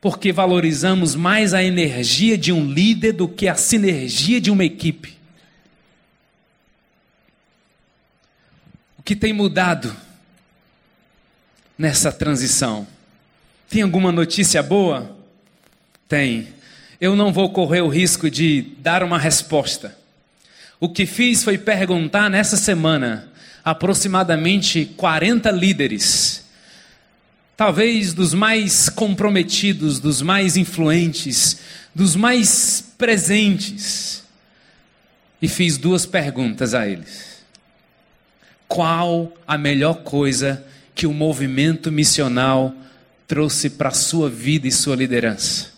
Porque 0.01 0.33
valorizamos 0.33 1.15
mais 1.15 1.53
a 1.53 1.63
energia 1.63 2.39
de 2.39 2.53
um 2.53 2.65
líder 2.65 3.13
do 3.13 3.29
que 3.29 3.47
a 3.47 3.55
sinergia 3.55 4.41
de 4.41 4.51
uma 4.51 4.65
equipe. 4.65 5.19
O 8.99 9.03
que 9.03 9.15
tem 9.15 9.33
mudado 9.33 9.95
nessa 11.77 12.11
transição? 12.11 12.87
Tem 13.69 13.83
alguma 13.83 14.11
notícia 14.11 14.63
boa? 14.63 15.17
Tem. 16.09 16.49
Eu 16.99 17.15
não 17.15 17.33
vou 17.33 17.51
correr 17.51 17.83
o 17.83 17.89
risco 17.89 18.31
de 18.31 18.63
dar 18.79 19.03
uma 19.03 19.19
resposta. 19.19 19.97
O 20.79 20.89
que 20.89 21.05
fiz 21.05 21.45
foi 21.45 21.59
perguntar 21.59 22.31
nessa 22.31 22.57
semana 22.57 23.31
aproximadamente 23.63 24.87
40 24.97 25.51
líderes 25.51 26.40
talvez 27.61 28.15
dos 28.15 28.33
mais 28.33 28.89
comprometidos, 28.89 30.01
dos 30.01 30.23
mais 30.23 30.57
influentes, 30.57 31.61
dos 31.95 32.17
mais 32.17 32.83
presentes. 32.97 34.25
E 35.43 35.47
fiz 35.47 35.77
duas 35.77 36.07
perguntas 36.07 36.73
a 36.73 36.89
eles: 36.89 37.45
Qual 38.67 39.31
a 39.47 39.59
melhor 39.59 39.97
coisa 39.97 40.65
que 40.95 41.07
o 41.07 41.13
movimento 41.13 41.93
missional 41.93 42.75
trouxe 43.29 43.69
para 43.69 43.91
a 43.91 43.93
sua 43.93 44.31
vida 44.31 44.67
e 44.67 44.73
sua 44.73 44.97
liderança? 44.97 45.71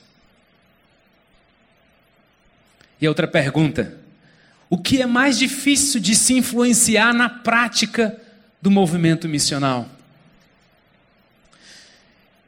E 3.01 3.09
outra 3.09 3.27
pergunta: 3.27 3.99
O 4.71 4.79
que 4.79 5.03
é 5.03 5.07
mais 5.07 5.37
difícil 5.37 6.01
de 6.01 6.15
se 6.15 6.33
influenciar 6.35 7.13
na 7.13 7.29
prática 7.29 8.17
do 8.63 8.71
movimento 8.71 9.29
missional? 9.29 9.89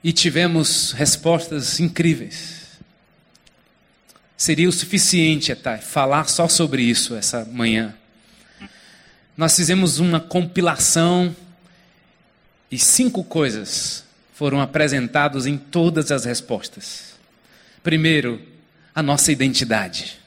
E 0.05 0.13
tivemos 0.13 0.93
respostas 0.93 1.81
incríveis. 1.81 2.63
Seria 4.37 4.69
o 4.69 4.73
suficiente, 4.73 5.51
Etai, 5.51 5.81
falar 5.81 6.29
só 6.29 6.47
sobre 6.47 6.83
isso 6.83 7.17
essa 7.17 7.45
manhã. 7.47 7.95
Nós 9.35 9.57
fizemos 9.57 9.99
uma 9.99 10.21
compilação 10.21 11.35
E 12.71 12.79
cinco 12.79 13.23
coisas 13.23 14.05
foram 14.35 14.61
apresentadas 14.61 15.47
em 15.47 15.57
todas 15.57 16.11
as 16.11 16.25
respostas. 16.25 17.15
Primeiro, 17.85 18.43
a 18.93 19.01
nossa 19.01 19.31
identidade. 19.31 20.19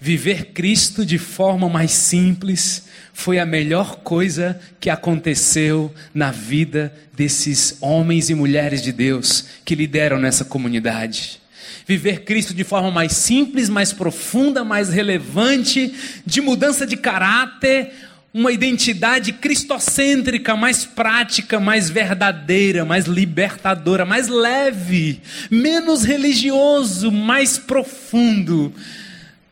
Viver 0.00 0.52
Cristo 0.52 1.04
de 1.04 1.18
forma 1.18 1.68
mais 1.68 1.90
simples 1.90 2.84
foi 3.12 3.40
a 3.40 3.44
melhor 3.44 3.96
coisa 3.96 4.60
que 4.78 4.88
aconteceu 4.88 5.92
na 6.14 6.30
vida 6.30 6.94
desses 7.16 7.76
homens 7.80 8.30
e 8.30 8.34
mulheres 8.34 8.80
de 8.80 8.92
Deus 8.92 9.44
que 9.64 9.74
lideram 9.74 10.18
nessa 10.20 10.44
comunidade. 10.44 11.40
Viver 11.84 12.20
Cristo 12.20 12.54
de 12.54 12.62
forma 12.62 12.92
mais 12.92 13.12
simples, 13.12 13.68
mais 13.68 13.92
profunda, 13.92 14.62
mais 14.62 14.88
relevante, 14.88 15.92
de 16.24 16.40
mudança 16.40 16.86
de 16.86 16.96
caráter, 16.96 17.90
uma 18.32 18.52
identidade 18.52 19.32
cristocêntrica, 19.32 20.54
mais 20.54 20.84
prática, 20.84 21.58
mais 21.58 21.90
verdadeira, 21.90 22.84
mais 22.84 23.06
libertadora, 23.06 24.04
mais 24.04 24.28
leve, 24.28 25.20
menos 25.50 26.04
religioso, 26.04 27.10
mais 27.10 27.58
profundo. 27.58 28.72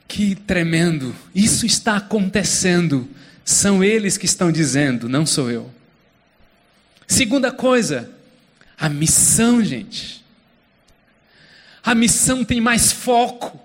Que 0.09 0.35
tremendo! 0.35 1.15
Isso 1.35 1.67
está 1.67 1.97
acontecendo. 1.97 3.09
São 3.45 3.83
eles 3.83 4.17
que 4.17 4.27
estão 4.27 4.51
dizendo, 4.51 5.09
não 5.09 5.25
sou 5.25 5.51
eu. 5.51 5.71
Segunda 7.07 7.53
coisa, 7.53 8.11
a 8.79 8.89
missão, 8.89 9.63
gente. 9.65 10.25
A 11.83 11.95
missão 11.95 12.45
tem 12.45 12.61
mais 12.61 12.91
foco. 12.91 13.61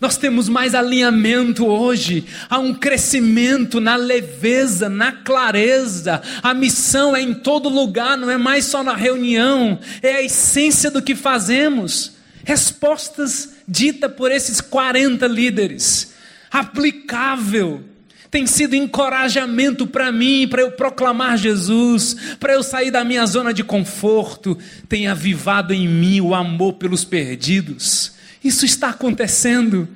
Nós 0.00 0.16
temos 0.16 0.48
mais 0.48 0.76
alinhamento 0.76 1.66
hoje, 1.66 2.24
há 2.48 2.60
um 2.60 2.72
crescimento 2.72 3.80
na 3.80 3.96
leveza, 3.96 4.88
na 4.88 5.10
clareza. 5.10 6.22
A 6.40 6.54
missão 6.54 7.16
é 7.16 7.20
em 7.20 7.34
todo 7.34 7.68
lugar, 7.68 8.16
não 8.16 8.30
é 8.30 8.38
mais 8.38 8.66
só 8.66 8.84
na 8.84 8.94
reunião, 8.94 9.80
é 10.00 10.12
a 10.12 10.22
essência 10.22 10.88
do 10.88 11.02
que 11.02 11.16
fazemos. 11.16 12.12
Respostas 12.48 13.50
ditas 13.66 14.10
por 14.12 14.32
esses 14.32 14.60
40 14.60 15.26
líderes, 15.26 16.14
aplicável. 16.50 17.84
Tem 18.30 18.46
sido 18.46 18.74
encorajamento 18.74 19.86
para 19.86 20.10
mim, 20.10 20.48
para 20.48 20.62
eu 20.62 20.72
proclamar 20.72 21.36
Jesus, 21.36 22.16
para 22.40 22.54
eu 22.54 22.62
sair 22.62 22.90
da 22.90 23.04
minha 23.04 23.24
zona 23.26 23.52
de 23.52 23.62
conforto. 23.62 24.56
Tem 24.88 25.08
avivado 25.08 25.72
em 25.72 25.86
mim 25.86 26.20
o 26.20 26.34
amor 26.34 26.74
pelos 26.74 27.04
perdidos 27.04 28.18
isso 28.42 28.64
está 28.64 28.90
acontecendo. 28.90 29.88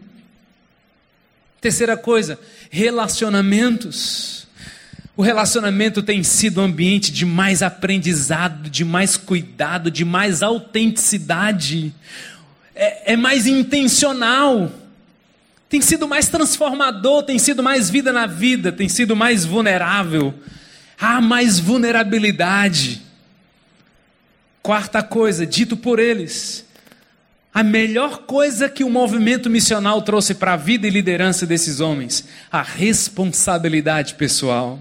Terceira 1.61 1.97
coisa, 1.97 2.39
relacionamentos. 2.71 4.47
O 5.17 5.23
relacionamento 5.23 6.03
tem 6.03 6.23
sido 6.23 6.61
um 6.61 6.65
ambiente 6.65 7.13
de 7.13 7.25
mais 7.25 7.63
aprendizado, 7.63 8.71
de 8.71 8.85
mais 8.85 9.17
cuidado, 9.17 9.91
de 9.91 10.05
mais 10.05 10.43
autenticidade, 10.43 11.95
é, 12.83 13.13
é 13.13 13.17
mais 13.17 13.47
intencional, 13.47 14.73
tem 15.69 15.81
sido 15.81 16.09
mais 16.09 16.29
transformador, 16.29 17.23
tem 17.23 17.39
sido 17.39 17.63
mais 17.63 17.89
vida 17.89 18.13
na 18.13 18.27
vida, 18.27 18.73
tem 18.73 18.89
sido 18.89 19.15
mais 19.15 19.45
vulnerável. 19.45 20.35
Há 21.01 21.21
mais 21.21 21.59
vulnerabilidade. 21.59 23.01
Quarta 24.63 25.03
coisa, 25.03 25.47
dito 25.47 25.77
por 25.77 25.99
eles, 25.99 26.67
a 27.55 27.63
melhor 27.63 28.19
coisa 28.19 28.69
que 28.69 28.85
o 28.85 28.91
movimento 28.91 29.49
missional 29.49 30.03
trouxe 30.03 30.35
para 30.35 30.55
a 30.55 30.57
vida 30.57 30.87
e 30.87 30.91
liderança 30.91 31.47
desses 31.47 31.81
homens, 31.81 32.27
a 32.51 32.63
responsabilidade 32.63 34.15
pessoal. 34.15 34.79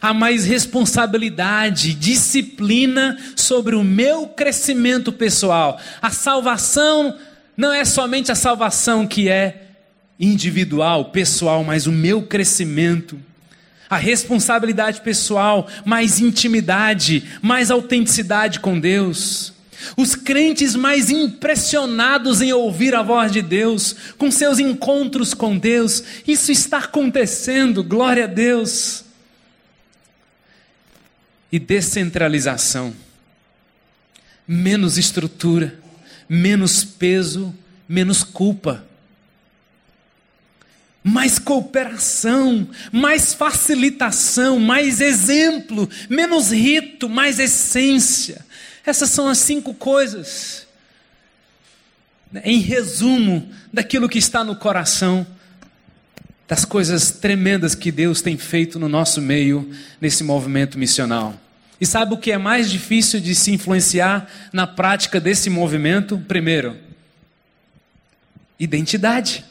A 0.00 0.12
mais 0.12 0.44
responsabilidade, 0.44 1.94
disciplina 1.94 3.18
sobre 3.36 3.74
o 3.74 3.84
meu 3.84 4.28
crescimento 4.28 5.12
pessoal. 5.12 5.80
A 6.00 6.10
salvação 6.10 7.16
não 7.56 7.72
é 7.72 7.84
somente 7.84 8.32
a 8.32 8.34
salvação 8.34 9.06
que 9.06 9.28
é 9.28 9.68
individual, 10.18 11.06
pessoal, 11.06 11.64
mas 11.64 11.86
o 11.86 11.92
meu 11.92 12.22
crescimento. 12.22 13.18
A 13.88 13.96
responsabilidade 13.96 15.00
pessoal, 15.00 15.66
mais 15.84 16.20
intimidade, 16.20 17.24
mais 17.42 17.70
autenticidade 17.70 18.60
com 18.60 18.78
Deus 18.78 19.52
os 19.96 20.14
crentes 20.14 20.76
mais 20.76 21.10
impressionados 21.10 22.40
em 22.40 22.52
ouvir 22.52 22.94
a 22.94 23.02
voz 23.02 23.32
de 23.32 23.42
Deus, 23.42 23.96
com 24.18 24.30
seus 24.30 24.58
encontros 24.58 25.34
com 25.34 25.56
Deus, 25.56 26.02
isso 26.26 26.52
está 26.52 26.78
acontecendo, 26.78 27.82
glória 27.82 28.24
a 28.24 28.26
Deus. 28.26 29.04
E 31.50 31.58
descentralização, 31.58 32.94
menos 34.46 34.98
estrutura, 34.98 35.78
menos 36.28 36.84
peso, 36.84 37.54
menos 37.88 38.22
culpa. 38.22 38.84
Mais 41.02 41.38
cooperação, 41.38 42.68
mais 42.92 43.32
facilitação, 43.32 44.60
mais 44.60 45.00
exemplo, 45.00 45.88
menos 46.08 46.52
rito, 46.52 47.08
mais 47.08 47.38
essência 47.38 48.44
essas 48.84 49.10
são 49.10 49.28
as 49.28 49.38
cinco 49.38 49.74
coisas, 49.74 50.66
em 52.44 52.58
resumo, 52.58 53.50
daquilo 53.72 54.08
que 54.08 54.18
está 54.18 54.44
no 54.44 54.56
coração, 54.56 55.26
das 56.50 56.64
coisas 56.64 57.12
tremendas 57.12 57.76
que 57.76 57.92
Deus 57.92 58.20
tem 58.20 58.36
feito 58.36 58.76
no 58.76 58.88
nosso 58.88 59.22
meio, 59.22 59.70
nesse 60.00 60.24
movimento 60.24 60.76
missional. 60.76 61.40
E 61.80 61.86
sabe 61.86 62.12
o 62.12 62.18
que 62.18 62.32
é 62.32 62.38
mais 62.38 62.68
difícil 62.68 63.20
de 63.20 63.36
se 63.36 63.52
influenciar 63.52 64.28
na 64.52 64.66
prática 64.66 65.20
desse 65.20 65.48
movimento? 65.48 66.18
Primeiro, 66.26 66.76
identidade. 68.58 69.44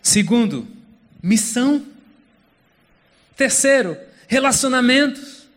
Segundo, 0.00 0.68
missão. 1.20 1.84
Terceiro, 3.36 3.98
relacionamentos. 4.28 5.48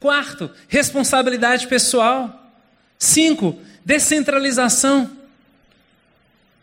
Quarto, 0.00 0.50
responsabilidade 0.66 1.68
pessoal. 1.68 2.52
Cinco, 2.98 3.56
descentralização. 3.84 5.17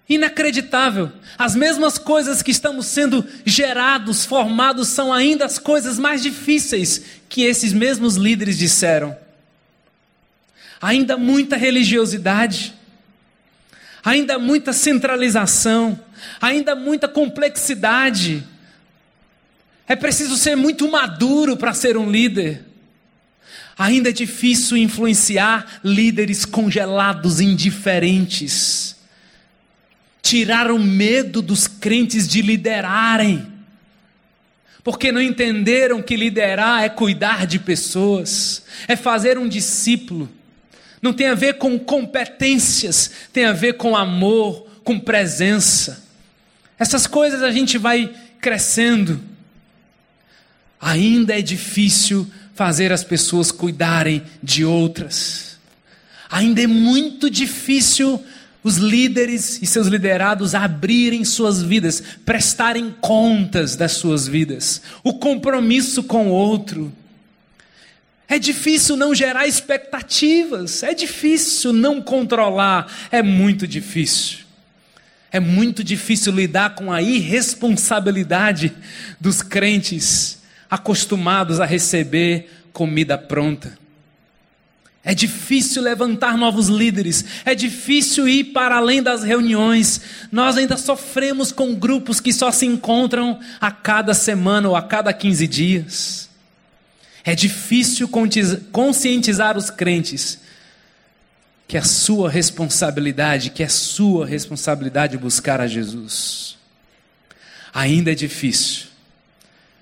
Inacreditável. 0.08 1.12
As 1.38 1.56
mesmas 1.56 1.98
coisas 1.98 2.42
que 2.42 2.52
estamos 2.52 2.86
sendo 2.86 3.26
gerados, 3.46 4.26
formados, 4.26 4.90
são 4.90 5.12
ainda 5.12 5.46
as 5.46 5.58
coisas 5.58 5.98
mais 5.98 6.22
difíceis 6.22 7.02
que 7.28 7.44
esses 7.44 7.74
mesmos 7.74 8.16
líderes 8.16 8.58
disseram. 8.58 9.18
Ainda 10.82 11.18
muita 11.18 11.56
religiosidade, 11.56 12.74
ainda 14.04 14.38
muita 14.38 14.74
centralização, 14.74 16.00
ainda 16.40 16.76
muita 16.76 17.08
complexidade 17.08 18.44
é 19.88 19.96
preciso 19.96 20.36
ser 20.36 20.56
muito 20.56 20.90
maduro 20.90 21.56
para 21.56 21.74
ser 21.74 21.96
um 21.96 22.10
líder. 22.10 22.64
Ainda 23.78 24.10
é 24.10 24.14
difícil 24.14 24.78
influenciar 24.78 25.80
líderes 25.84 26.46
congelados, 26.46 27.40
indiferentes. 27.40 28.95
Tirar 30.26 30.72
o 30.72 30.80
medo 30.80 31.40
dos 31.40 31.68
crentes 31.68 32.28
de 32.28 32.42
liderarem, 32.42 33.46
porque 34.84 35.12
não 35.12 35.22
entenderam 35.22 36.02
que 36.02 36.16
liderar 36.16 36.84
é 36.84 36.90
cuidar 36.90 37.46
de 37.46 37.60
pessoas, 37.60 38.64
é 38.88 38.96
fazer 38.96 39.38
um 39.38 39.48
discípulo. 39.48 40.28
Não 41.00 41.14
tem 41.14 41.28
a 41.28 41.36
ver 41.36 41.60
com 41.60 41.78
competências, 41.78 43.12
tem 43.32 43.46
a 43.46 43.54
ver 43.54 43.74
com 43.74 43.96
amor, 43.96 44.68
com 44.84 45.00
presença. 45.00 46.04
Essas 46.80 47.06
coisas 47.06 47.44
a 47.44 47.52
gente 47.52 47.78
vai 47.78 48.12
crescendo 48.42 49.22
ainda 50.86 51.38
é 51.38 51.42
difícil 51.42 52.28
fazer 52.54 52.92
as 52.92 53.04
pessoas 53.04 53.52
cuidarem 53.52 54.22
de 54.42 54.64
outras. 54.64 55.58
Ainda 56.30 56.62
é 56.62 56.68
muito 56.68 57.30
difícil 57.30 58.24
os 58.66 58.78
líderes 58.78 59.62
e 59.62 59.68
seus 59.68 59.86
liderados 59.86 60.56
abrirem 60.56 61.24
suas 61.24 61.62
vidas, 61.62 62.02
prestarem 62.26 62.90
contas 63.00 63.76
das 63.76 63.92
suas 63.92 64.28
vidas, 64.28 64.82
o 65.04 65.14
compromisso 65.14 66.02
com 66.02 66.30
o 66.30 66.32
outro. 66.32 66.92
É 68.28 68.40
difícil 68.40 68.98
não 68.98 69.14
gerar 69.14 69.46
expectativas, 69.46 70.82
é 70.82 70.96
difícil 70.96 71.72
não 71.72 72.02
controlar, 72.02 72.92
é 73.12 73.22
muito 73.22 73.68
difícil. 73.68 74.40
É 75.32 75.40
muito 75.40 75.84
difícil 75.84 76.34
lidar 76.34 76.74
com 76.74 76.92
a 76.92 77.04
irresponsabilidade 77.04 78.74
dos 79.22 79.44
crentes 79.44 80.40
acostumados 80.68 81.60
a 81.60 81.66
receber 81.66 82.50
comida 82.74 83.16
pronta. 83.16 83.78
É 85.08 85.14
difícil 85.14 85.84
levantar 85.84 86.36
novos 86.36 86.68
líderes, 86.68 87.24
é 87.46 87.54
difícil 87.54 88.28
ir 88.28 88.46
para 88.46 88.78
além 88.78 89.04
das 89.04 89.22
reuniões. 89.24 90.02
Nós 90.32 90.58
ainda 90.58 90.78
sofremos 90.78 91.52
com 91.52 91.76
grupos 91.76 92.20
que 92.20 92.34
só 92.34 92.52
se 92.52 92.66
encontram 92.66 93.40
a 93.62 93.70
cada 93.70 94.16
semana 94.16 94.68
ou 94.68 94.76
a 94.76 94.82
cada 94.82 95.14
15 95.14 95.48
dias. 95.48 96.30
É 97.24 97.36
difícil 97.36 98.10
conscientizar 98.72 99.56
os 99.56 99.70
crentes 99.70 100.40
que 101.68 101.78
é 101.78 101.84
sua 101.84 102.28
responsabilidade, 102.28 103.52
que 103.52 103.62
é 103.62 103.68
sua 103.68 104.26
responsabilidade 104.26 105.20
buscar 105.20 105.62
a 105.62 105.68
Jesus. 105.68 106.58
Ainda 107.72 108.12
é 108.12 108.16
difícil 108.16 108.88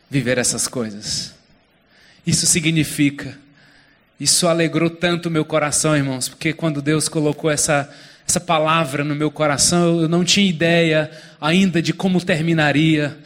viver 0.09 0.37
essas 0.37 0.67
coisas. 0.67 1.33
Isso 2.27 2.45
significa 2.45 3.37
isso 4.23 4.47
alegrou 4.47 4.89
tanto 4.89 5.27
o 5.27 5.31
meu 5.31 5.43
coração, 5.43 5.97
irmãos, 5.97 6.29
porque 6.29 6.53
quando 6.53 6.81
Deus 6.81 7.09
colocou 7.09 7.51
essa, 7.51 7.89
essa 8.25 8.39
palavra 8.39 9.03
no 9.03 9.13
meu 9.13 9.29
coração, 9.29 10.01
eu 10.01 10.07
não 10.07 10.23
tinha 10.23 10.49
ideia 10.49 11.11
ainda 11.41 11.81
de 11.81 11.91
como 11.91 12.21
terminaria. 12.21 13.17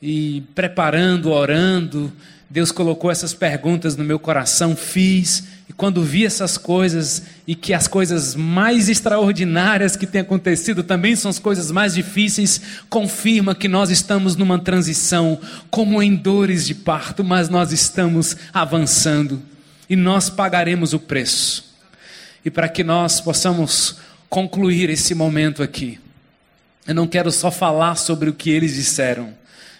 E 0.00 0.44
preparando, 0.54 1.32
orando, 1.32 2.12
Deus 2.48 2.70
colocou 2.70 3.10
essas 3.10 3.34
perguntas 3.34 3.96
no 3.96 4.04
meu 4.04 4.16
coração, 4.16 4.76
fiz. 4.76 5.42
E 5.68 5.72
quando 5.72 6.04
vi 6.04 6.24
essas 6.24 6.56
coisas, 6.56 7.24
e 7.48 7.56
que 7.56 7.74
as 7.74 7.88
coisas 7.88 8.36
mais 8.36 8.88
extraordinárias 8.88 9.96
que 9.96 10.06
têm 10.06 10.20
acontecido 10.20 10.84
também 10.84 11.16
são 11.16 11.30
as 11.30 11.40
coisas 11.40 11.72
mais 11.72 11.94
difíceis, 11.94 12.60
confirma 12.88 13.56
que 13.56 13.66
nós 13.66 13.90
estamos 13.90 14.36
numa 14.36 14.60
transição, 14.60 15.40
como 15.68 16.00
em 16.00 16.14
dores 16.14 16.64
de 16.64 16.76
parto, 16.76 17.24
mas 17.24 17.48
nós 17.48 17.72
estamos 17.72 18.36
avançando 18.52 19.42
e 19.88 19.96
nós 19.96 20.30
pagaremos 20.30 20.92
o 20.92 20.98
preço. 20.98 21.74
E 22.44 22.50
para 22.50 22.68
que 22.68 22.84
nós 22.84 23.20
possamos 23.20 23.98
concluir 24.28 24.90
esse 24.90 25.14
momento 25.14 25.62
aqui, 25.62 25.98
eu 26.86 26.94
não 26.94 27.06
quero 27.06 27.32
só 27.32 27.50
falar 27.50 27.96
sobre 27.96 28.28
o 28.28 28.34
que 28.34 28.50
eles 28.50 28.74
disseram, 28.74 29.34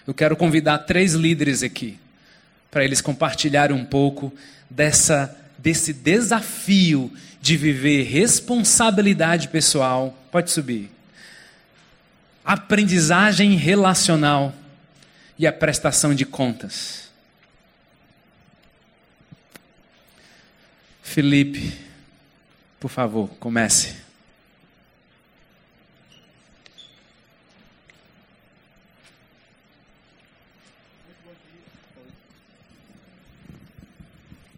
eu 0.07 0.15
quero 0.15 0.37
convidar 0.37 0.79
três 0.79 1.15
líderes 1.15 1.63
aqui, 1.63 1.99
para 2.71 2.85
eles 2.85 3.01
compartilharem 3.01 3.77
um 3.77 3.85
pouco 3.85 4.33
dessa, 4.69 5.35
desse 5.59 5.93
desafio 5.93 7.13
de 7.41 7.57
viver 7.57 8.05
responsabilidade 8.05 9.49
pessoal. 9.49 10.19
Pode 10.31 10.51
subir. 10.51 10.91
Aprendizagem 12.45 13.55
relacional 13.55 14.55
e 15.39 15.47
a 15.47 15.53
prestação 15.53 16.15
de 16.15 16.25
contas. 16.25 17.11
Felipe, 21.15 21.73
por 22.81 22.91
favor, 22.91 23.29
comece. 23.39 23.95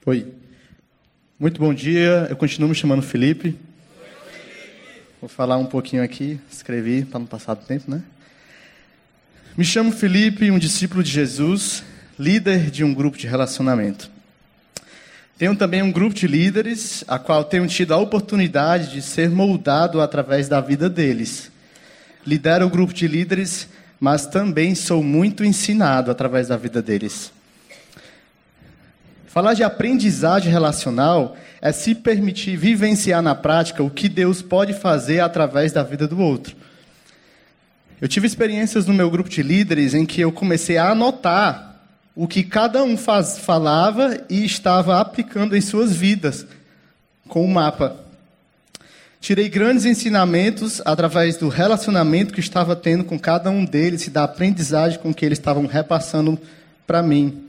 Oi. 0.06 0.32
Muito 1.38 1.60
bom 1.60 1.74
dia. 1.74 2.26
Eu 2.30 2.36
continuo 2.38 2.70
me 2.70 2.74
chamando 2.74 3.02
Felipe. 3.02 3.54
Vou 5.20 5.28
falar 5.28 5.58
um 5.58 5.66
pouquinho 5.66 6.02
aqui, 6.02 6.40
escrevi 6.50 7.04
para 7.04 7.18
não 7.18 7.26
passar 7.26 7.52
do 7.52 7.66
tempo, 7.66 7.90
né? 7.90 8.02
Me 9.58 9.62
chamo 9.62 9.92
Felipe, 9.92 10.50
um 10.50 10.58
discípulo 10.58 11.02
de 11.02 11.10
Jesus, 11.10 11.84
líder 12.18 12.70
de 12.70 12.82
um 12.82 12.94
grupo 12.94 13.18
de 13.18 13.26
relacionamento. 13.26 14.15
Tenho 15.38 15.54
também 15.54 15.82
um 15.82 15.92
grupo 15.92 16.14
de 16.14 16.26
líderes, 16.26 17.04
a 17.06 17.18
qual 17.18 17.44
tenho 17.44 17.66
tido 17.66 17.92
a 17.92 17.98
oportunidade 17.98 18.90
de 18.90 19.02
ser 19.02 19.28
moldado 19.28 20.00
através 20.00 20.48
da 20.48 20.62
vida 20.62 20.88
deles. 20.88 21.50
Lidero 22.26 22.66
o 22.66 22.70
grupo 22.70 22.94
de 22.94 23.06
líderes, 23.06 23.68
mas 24.00 24.26
também 24.26 24.74
sou 24.74 25.02
muito 25.02 25.44
ensinado 25.44 26.10
através 26.10 26.48
da 26.48 26.56
vida 26.56 26.80
deles. 26.80 27.30
Falar 29.26 29.52
de 29.52 29.62
aprendizagem 29.62 30.50
relacional 30.50 31.36
é 31.60 31.70
se 31.70 31.94
permitir 31.94 32.56
vivenciar 32.56 33.20
na 33.20 33.34
prática 33.34 33.82
o 33.82 33.90
que 33.90 34.08
Deus 34.08 34.40
pode 34.40 34.72
fazer 34.72 35.20
através 35.20 35.70
da 35.70 35.82
vida 35.82 36.08
do 36.08 36.18
outro. 36.18 36.56
Eu 38.00 38.08
tive 38.08 38.26
experiências 38.26 38.86
no 38.86 38.94
meu 38.94 39.10
grupo 39.10 39.28
de 39.28 39.42
líderes 39.42 39.92
em 39.92 40.06
que 40.06 40.22
eu 40.22 40.32
comecei 40.32 40.78
a 40.78 40.90
anotar 40.90 41.75
o 42.16 42.26
que 42.26 42.42
cada 42.42 42.82
um 42.82 42.96
faz, 42.96 43.38
falava 43.38 44.24
e 44.30 44.42
estava 44.42 44.98
aplicando 44.98 45.54
em 45.54 45.60
suas 45.60 45.92
vidas, 45.92 46.46
com 47.28 47.44
o 47.44 47.48
mapa. 47.48 47.94
Tirei 49.20 49.50
grandes 49.50 49.84
ensinamentos 49.84 50.80
através 50.84 51.36
do 51.36 51.48
relacionamento 51.48 52.32
que 52.32 52.40
estava 52.40 52.74
tendo 52.74 53.04
com 53.04 53.18
cada 53.18 53.50
um 53.50 53.66
deles 53.66 54.06
e 54.06 54.10
da 54.10 54.24
aprendizagem 54.24 54.98
com 54.98 55.12
que 55.12 55.26
eles 55.26 55.38
estavam 55.38 55.66
repassando 55.66 56.40
para 56.86 57.02
mim. 57.02 57.44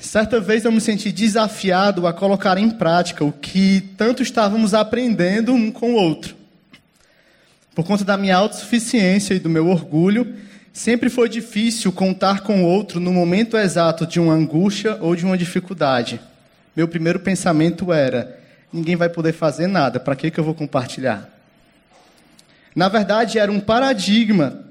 Certa 0.00 0.38
vez 0.38 0.64
eu 0.64 0.72
me 0.72 0.80
senti 0.80 1.10
desafiado 1.10 2.06
a 2.06 2.12
colocar 2.12 2.58
em 2.58 2.68
prática 2.68 3.24
o 3.24 3.32
que 3.32 3.80
tanto 3.96 4.22
estávamos 4.22 4.74
aprendendo 4.74 5.54
um 5.54 5.72
com 5.72 5.92
o 5.92 5.96
outro. 5.96 6.36
Por 7.74 7.84
conta 7.84 8.04
da 8.04 8.16
minha 8.16 8.36
autossuficiência 8.36 9.34
e 9.34 9.38
do 9.38 9.48
meu 9.48 9.68
orgulho, 9.68 10.34
Sempre 10.78 11.10
foi 11.10 11.28
difícil 11.28 11.90
contar 11.90 12.42
com 12.42 12.62
outro 12.62 13.00
no 13.00 13.12
momento 13.12 13.56
exato 13.56 14.06
de 14.06 14.20
uma 14.20 14.32
angústia 14.32 14.96
ou 15.00 15.16
de 15.16 15.24
uma 15.24 15.36
dificuldade. 15.36 16.20
Meu 16.76 16.86
primeiro 16.86 17.18
pensamento 17.18 17.92
era: 17.92 18.38
ninguém 18.72 18.94
vai 18.94 19.08
poder 19.08 19.32
fazer 19.32 19.66
nada, 19.66 19.98
para 19.98 20.14
que, 20.14 20.30
que 20.30 20.38
eu 20.38 20.44
vou 20.44 20.54
compartilhar? 20.54 21.28
Na 22.76 22.88
verdade, 22.88 23.40
era 23.40 23.50
um 23.50 23.58
paradigma 23.58 24.66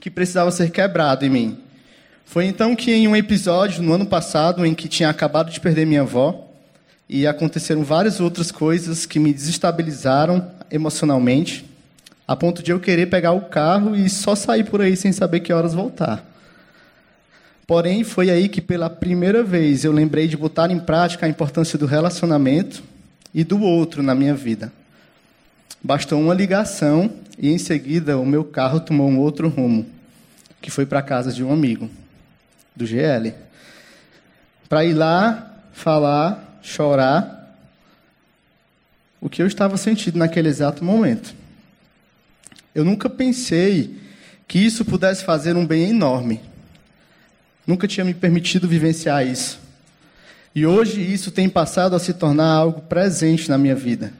que 0.00 0.08
precisava 0.08 0.52
ser 0.52 0.70
quebrado 0.70 1.26
em 1.26 1.28
mim. 1.28 1.58
Foi 2.24 2.44
então 2.44 2.76
que, 2.76 2.92
em 2.92 3.08
um 3.08 3.16
episódio 3.16 3.82
no 3.82 3.94
ano 3.94 4.06
passado, 4.06 4.64
em 4.64 4.74
que 4.74 4.86
tinha 4.86 5.10
acabado 5.10 5.50
de 5.50 5.58
perder 5.58 5.86
minha 5.86 6.02
avó, 6.02 6.52
e 7.08 7.26
aconteceram 7.26 7.82
várias 7.82 8.20
outras 8.20 8.52
coisas 8.52 9.04
que 9.06 9.18
me 9.18 9.32
desestabilizaram 9.32 10.52
emocionalmente, 10.70 11.64
a 12.26 12.36
ponto 12.36 12.62
de 12.62 12.70
eu 12.70 12.80
querer 12.80 13.06
pegar 13.06 13.32
o 13.32 13.42
carro 13.42 13.94
e 13.96 14.08
só 14.08 14.34
sair 14.34 14.64
por 14.64 14.80
aí 14.80 14.96
sem 14.96 15.12
saber 15.12 15.40
que 15.40 15.52
horas 15.52 15.74
voltar. 15.74 16.24
Porém, 17.66 18.04
foi 18.04 18.30
aí 18.30 18.48
que 18.48 18.60
pela 18.60 18.90
primeira 18.90 19.42
vez 19.42 19.84
eu 19.84 19.92
lembrei 19.92 20.28
de 20.28 20.36
botar 20.36 20.70
em 20.70 20.78
prática 20.78 21.26
a 21.26 21.28
importância 21.28 21.78
do 21.78 21.86
relacionamento 21.86 22.82
e 23.32 23.44
do 23.44 23.62
outro 23.62 24.02
na 24.02 24.14
minha 24.14 24.34
vida. 24.34 24.72
Bastou 25.82 26.20
uma 26.20 26.34
ligação 26.34 27.10
e 27.38 27.50
em 27.50 27.58
seguida 27.58 28.18
o 28.18 28.26
meu 28.26 28.44
carro 28.44 28.80
tomou 28.80 29.08
um 29.08 29.18
outro 29.18 29.48
rumo, 29.48 29.86
que 30.60 30.70
foi 30.70 30.86
para 30.86 30.98
a 30.98 31.02
casa 31.02 31.32
de 31.32 31.42
um 31.42 31.52
amigo, 31.52 31.90
do 32.74 32.86
GL. 32.86 33.32
Para 34.68 34.84
ir 34.84 34.94
lá, 34.94 35.50
falar, 35.72 36.58
chorar 36.62 37.56
o 39.20 39.28
que 39.28 39.40
eu 39.40 39.46
estava 39.46 39.76
sentindo 39.76 40.18
naquele 40.18 40.48
exato 40.48 40.84
momento. 40.84 41.34
Eu 42.74 42.84
nunca 42.84 43.10
pensei 43.10 43.96
que 44.48 44.58
isso 44.58 44.84
pudesse 44.84 45.24
fazer 45.24 45.56
um 45.56 45.66
bem 45.66 45.90
enorme. 45.90 46.40
Nunca 47.66 47.86
tinha 47.86 48.04
me 48.04 48.14
permitido 48.14 48.66
vivenciar 48.66 49.26
isso. 49.26 49.60
E 50.54 50.66
hoje 50.66 51.00
isso 51.00 51.30
tem 51.30 51.48
passado 51.48 51.96
a 51.96 51.98
se 51.98 52.12
tornar 52.12 52.50
algo 52.50 52.82
presente 52.82 53.48
na 53.48 53.56
minha 53.56 53.74
vida. 53.74 54.12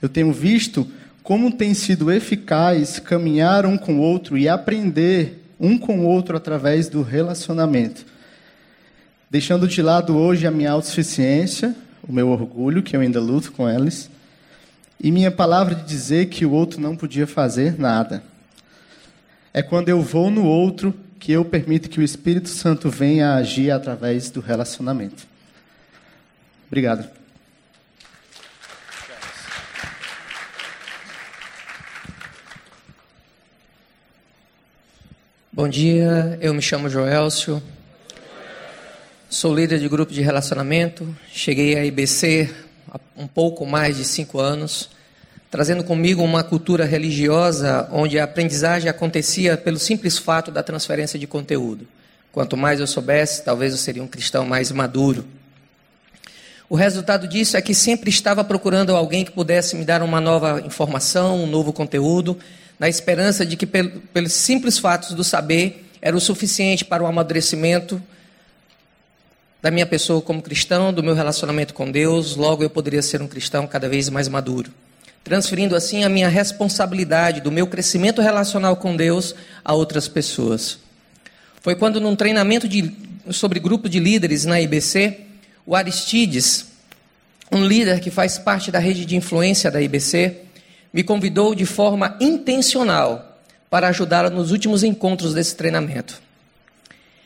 Eu 0.00 0.08
tenho 0.08 0.32
visto 0.32 0.86
como 1.22 1.52
tem 1.52 1.74
sido 1.74 2.10
eficaz 2.10 2.98
caminhar 2.98 3.64
um 3.64 3.78
com 3.78 3.96
o 3.96 4.00
outro 4.00 4.36
e 4.36 4.48
aprender 4.48 5.44
um 5.58 5.78
com 5.78 6.00
o 6.00 6.06
outro 6.06 6.36
através 6.36 6.88
do 6.88 7.02
relacionamento. 7.02 8.04
Deixando 9.30 9.66
de 9.68 9.80
lado 9.80 10.16
hoje 10.16 10.46
a 10.46 10.50
minha 10.50 10.72
autossuficiência, 10.72 11.74
o 12.06 12.12
meu 12.12 12.28
orgulho, 12.28 12.82
que 12.82 12.96
eu 12.96 13.00
ainda 13.00 13.20
luto 13.20 13.52
com 13.52 13.68
eles, 13.68 14.10
e 15.02 15.10
minha 15.10 15.32
palavra 15.32 15.74
de 15.74 15.84
dizer 15.84 16.26
que 16.26 16.46
o 16.46 16.52
outro 16.52 16.80
não 16.80 16.96
podia 16.96 17.26
fazer 17.26 17.76
nada. 17.76 18.22
É 19.52 19.60
quando 19.60 19.88
eu 19.88 20.00
vou 20.00 20.30
no 20.30 20.46
outro 20.46 20.94
que 21.18 21.32
eu 21.32 21.44
permito 21.44 21.90
que 21.90 21.98
o 21.98 22.04
Espírito 22.04 22.48
Santo 22.48 22.88
venha 22.88 23.34
agir 23.34 23.72
através 23.72 24.30
do 24.30 24.40
relacionamento. 24.40 25.26
Obrigado. 26.68 27.08
Bom 35.52 35.68
dia, 35.68 36.38
eu 36.40 36.54
me 36.54 36.62
chamo 36.62 36.88
Joelcio, 36.88 37.62
sou 39.28 39.54
líder 39.54 39.78
de 39.80 39.88
grupo 39.88 40.12
de 40.12 40.22
relacionamento, 40.22 41.14
cheguei 41.30 41.76
à 41.76 41.84
IBC 41.84 42.50
há 42.90 42.98
um 43.16 43.26
pouco 43.26 43.66
mais 43.66 43.96
de 43.96 44.04
cinco 44.04 44.38
anos, 44.38 44.90
trazendo 45.50 45.84
comigo 45.84 46.22
uma 46.22 46.42
cultura 46.42 46.84
religiosa 46.84 47.88
onde 47.92 48.18
a 48.18 48.24
aprendizagem 48.24 48.88
acontecia 48.88 49.56
pelo 49.56 49.78
simples 49.78 50.18
fato 50.18 50.50
da 50.50 50.62
transferência 50.62 51.18
de 51.18 51.26
conteúdo. 51.26 51.86
Quanto 52.32 52.56
mais 52.56 52.80
eu 52.80 52.86
soubesse, 52.86 53.44
talvez 53.44 53.72
eu 53.72 53.78
seria 53.78 54.02
um 54.02 54.08
cristão 54.08 54.46
mais 54.46 54.72
maduro. 54.72 55.26
O 56.70 56.74
resultado 56.74 57.28
disso 57.28 57.56
é 57.58 57.60
que 57.60 57.74
sempre 57.74 58.08
estava 58.08 58.42
procurando 58.42 58.96
alguém 58.96 59.24
que 59.26 59.30
pudesse 59.30 59.76
me 59.76 59.84
dar 59.84 60.02
uma 60.02 60.22
nova 60.22 60.62
informação, 60.64 61.44
um 61.44 61.46
novo 61.46 61.70
conteúdo, 61.70 62.38
na 62.78 62.88
esperança 62.88 63.44
de 63.44 63.56
que, 63.56 63.66
pel- 63.66 64.00
pelos 64.12 64.32
simples 64.32 64.78
fatos 64.78 65.12
do 65.12 65.22
saber, 65.22 65.86
era 66.00 66.16
o 66.16 66.20
suficiente 66.20 66.82
para 66.84 67.02
o 67.02 67.06
amadurecimento 67.06 68.02
da 69.62 69.70
minha 69.70 69.86
pessoa 69.86 70.20
como 70.20 70.42
cristão, 70.42 70.92
do 70.92 71.02
meu 71.04 71.14
relacionamento 71.14 71.72
com 71.72 71.90
Deus, 71.90 72.34
logo 72.34 72.64
eu 72.64 72.68
poderia 72.68 73.00
ser 73.00 73.22
um 73.22 73.28
cristão 73.28 73.66
cada 73.66 73.88
vez 73.88 74.08
mais 74.08 74.26
maduro. 74.26 74.72
Transferindo 75.22 75.76
assim 75.76 76.02
a 76.02 76.08
minha 76.08 76.28
responsabilidade 76.28 77.40
do 77.40 77.52
meu 77.52 77.68
crescimento 77.68 78.20
relacional 78.20 78.74
com 78.76 78.96
Deus 78.96 79.36
a 79.64 79.72
outras 79.72 80.08
pessoas. 80.08 80.78
Foi 81.60 81.76
quando, 81.76 82.00
num 82.00 82.16
treinamento 82.16 82.66
de- 82.66 82.92
sobre 83.30 83.60
grupo 83.60 83.88
de 83.88 84.00
líderes 84.00 84.44
na 84.44 84.60
IBC, 84.60 85.20
o 85.64 85.76
Aristides, 85.76 86.66
um 87.52 87.64
líder 87.64 88.00
que 88.00 88.10
faz 88.10 88.36
parte 88.38 88.72
da 88.72 88.80
rede 88.80 89.04
de 89.04 89.14
influência 89.14 89.70
da 89.70 89.80
IBC, 89.80 90.38
me 90.92 91.04
convidou 91.04 91.54
de 91.54 91.64
forma 91.64 92.16
intencional 92.20 93.38
para 93.70 93.88
ajudá-lo 93.88 94.28
nos 94.28 94.50
últimos 94.50 94.82
encontros 94.82 95.34
desse 95.34 95.54
treinamento. 95.54 96.20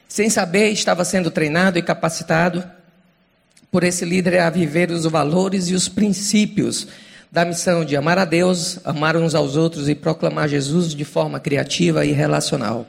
Sem 0.09 0.31
saber, 0.31 0.71
estava 0.71 1.05
sendo 1.05 1.31
treinado 1.31 1.79
e 1.79 1.83
capacitado 1.83 2.65
por 3.71 3.85
esse 3.85 4.05
líder 4.05 4.39
a 4.39 4.51
viver 4.51 4.91
os 4.91 5.05
valores 5.05 5.69
e 5.69 5.75
os 5.75 5.89
princípios 5.89 6.87
da 7.31 7.45
missão 7.45 7.85
de 7.85 7.97
amar 7.97 8.19
a 8.19 8.25
Deus, 8.25 8.79
amar 8.85 9.17
uns 9.17 9.35
aos 9.35 9.57
outros 9.57 9.89
e 9.89 9.95
proclamar 9.95 10.49
Jesus 10.49 10.95
de 10.95 11.05
forma 11.05 11.39
criativa 11.39 12.05
e 12.05 12.13
relacional. 12.13 12.87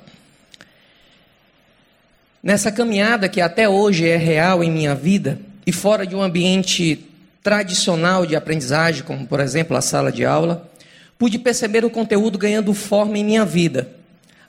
Nessa 2.42 2.72
caminhada 2.72 3.28
que 3.28 3.42
até 3.42 3.68
hoje 3.68 4.08
é 4.08 4.16
real 4.16 4.64
em 4.64 4.72
minha 4.72 4.96
vida 4.96 5.40
e 5.66 5.72
fora 5.72 6.06
de 6.06 6.16
um 6.16 6.22
ambiente 6.22 7.06
tradicional 7.44 8.26
de 8.26 8.36
aprendizagem, 8.36 9.04
como 9.04 9.26
por 9.26 9.40
exemplo 9.40 9.76
a 9.76 9.82
sala 9.82 10.12
de 10.12 10.24
aula, 10.24 10.70
pude 11.18 11.40
perceber 11.40 11.84
o 11.84 11.90
conteúdo 11.90 12.38
ganhando 12.38 12.74
forma 12.74 13.18
em 13.18 13.24
minha 13.24 13.44
vida, 13.44 13.90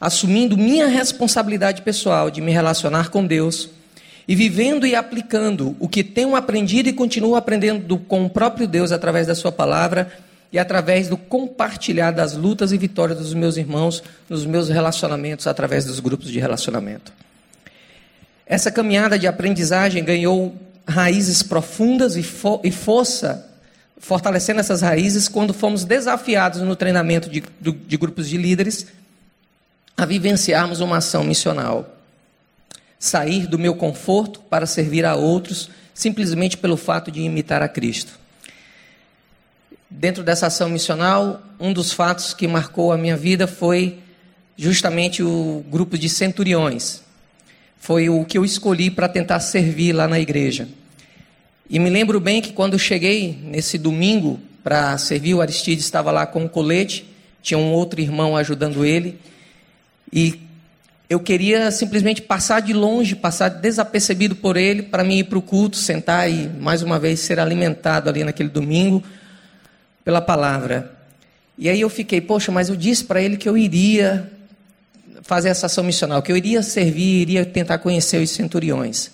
assumindo 0.00 0.56
minha 0.56 0.86
responsabilidade 0.86 1.82
pessoal 1.82 2.30
de 2.30 2.40
me 2.40 2.52
relacionar 2.52 3.10
com 3.10 3.26
Deus 3.26 3.70
e 4.26 4.34
vivendo 4.34 4.86
e 4.86 4.94
aplicando 4.94 5.74
o 5.80 5.88
que 5.88 6.04
tenho 6.04 6.36
aprendido 6.36 6.88
e 6.88 6.92
continuo 6.92 7.34
aprendendo 7.34 7.98
com 7.98 8.26
o 8.26 8.30
próprio 8.30 8.68
Deus 8.68 8.92
através 8.92 9.26
da 9.26 9.34
Sua 9.34 9.50
palavra 9.50 10.12
e 10.52 10.58
através 10.58 11.08
do 11.08 11.16
compartilhar 11.16 12.10
das 12.10 12.34
lutas 12.34 12.72
e 12.72 12.78
vitórias 12.78 13.18
dos 13.18 13.34
meus 13.34 13.56
irmãos 13.56 14.02
nos 14.28 14.46
meus 14.46 14.68
relacionamentos 14.68 15.46
através 15.46 15.84
dos 15.84 16.00
grupos 16.00 16.30
de 16.30 16.38
relacionamento. 16.38 17.12
Essa 18.46 18.70
caminhada 18.70 19.18
de 19.18 19.26
aprendizagem 19.26 20.04
ganhou 20.04 20.56
raízes 20.86 21.42
profundas 21.42 22.16
e, 22.16 22.22
fo 22.22 22.60
e 22.64 22.70
força, 22.70 23.46
fortalecendo 23.98 24.60
essas 24.60 24.80
raízes 24.80 25.28
quando 25.28 25.52
fomos 25.52 25.84
desafiados 25.84 26.62
no 26.62 26.74
treinamento 26.74 27.28
de, 27.28 27.42
de, 27.60 27.72
de 27.72 27.96
grupos 27.98 28.28
de 28.28 28.38
líderes 28.38 28.86
a 29.98 30.06
vivenciarmos 30.06 30.78
uma 30.78 30.98
ação 30.98 31.24
missional. 31.24 31.98
Sair 33.00 33.48
do 33.48 33.58
meu 33.58 33.74
conforto 33.74 34.38
para 34.38 34.64
servir 34.64 35.04
a 35.04 35.16
outros, 35.16 35.68
simplesmente 35.92 36.56
pelo 36.56 36.76
fato 36.76 37.10
de 37.10 37.20
imitar 37.20 37.62
a 37.62 37.68
Cristo. 37.68 38.16
Dentro 39.90 40.22
dessa 40.22 40.46
ação 40.46 40.68
missional, 40.68 41.42
um 41.58 41.72
dos 41.72 41.92
fatos 41.92 42.32
que 42.32 42.46
marcou 42.46 42.92
a 42.92 42.96
minha 42.96 43.16
vida 43.16 43.48
foi 43.48 43.98
justamente 44.56 45.20
o 45.20 45.64
grupo 45.68 45.98
de 45.98 46.08
centuriões. 46.08 47.02
Foi 47.80 48.08
o 48.08 48.24
que 48.24 48.38
eu 48.38 48.44
escolhi 48.44 48.92
para 48.92 49.08
tentar 49.08 49.40
servir 49.40 49.92
lá 49.92 50.06
na 50.06 50.20
igreja. 50.20 50.68
E 51.68 51.80
me 51.80 51.90
lembro 51.90 52.20
bem 52.20 52.40
que 52.40 52.52
quando 52.52 52.78
cheguei 52.78 53.36
nesse 53.42 53.76
domingo 53.76 54.38
para 54.62 54.96
servir, 54.96 55.34
o 55.34 55.40
Aristides 55.40 55.84
estava 55.84 56.12
lá 56.12 56.24
com 56.24 56.44
um 56.44 56.48
colete, 56.48 57.04
tinha 57.42 57.58
um 57.58 57.72
outro 57.72 58.00
irmão 58.00 58.36
ajudando 58.36 58.84
ele, 58.84 59.18
e 60.12 60.40
eu 61.08 61.18
queria 61.18 61.70
simplesmente 61.70 62.20
passar 62.20 62.60
de 62.60 62.72
longe, 62.72 63.16
passar 63.16 63.48
desapercebido 63.48 64.36
por 64.36 64.56
ele, 64.56 64.82
para 64.82 65.02
mim 65.02 65.18
ir 65.18 65.24
para 65.24 65.38
o 65.38 65.42
culto, 65.42 65.76
sentar 65.76 66.30
e 66.30 66.48
mais 66.60 66.82
uma 66.82 66.98
vez 66.98 67.20
ser 67.20 67.40
alimentado 67.40 68.10
ali 68.10 68.22
naquele 68.24 68.50
domingo 68.50 69.02
pela 70.04 70.20
palavra. 70.20 70.92
E 71.56 71.68
aí 71.68 71.80
eu 71.80 71.88
fiquei, 71.88 72.20
poxa, 72.20 72.52
mas 72.52 72.68
eu 72.68 72.76
disse 72.76 73.04
para 73.04 73.22
ele 73.22 73.36
que 73.36 73.48
eu 73.48 73.56
iria 73.56 74.30
fazer 75.22 75.48
essa 75.48 75.66
ação 75.66 75.82
missional, 75.82 76.22
que 76.22 76.30
eu 76.30 76.36
iria 76.36 76.62
servir, 76.62 77.22
iria 77.22 77.44
tentar 77.44 77.78
conhecer 77.78 78.22
os 78.22 78.30
centuriões. 78.30 79.10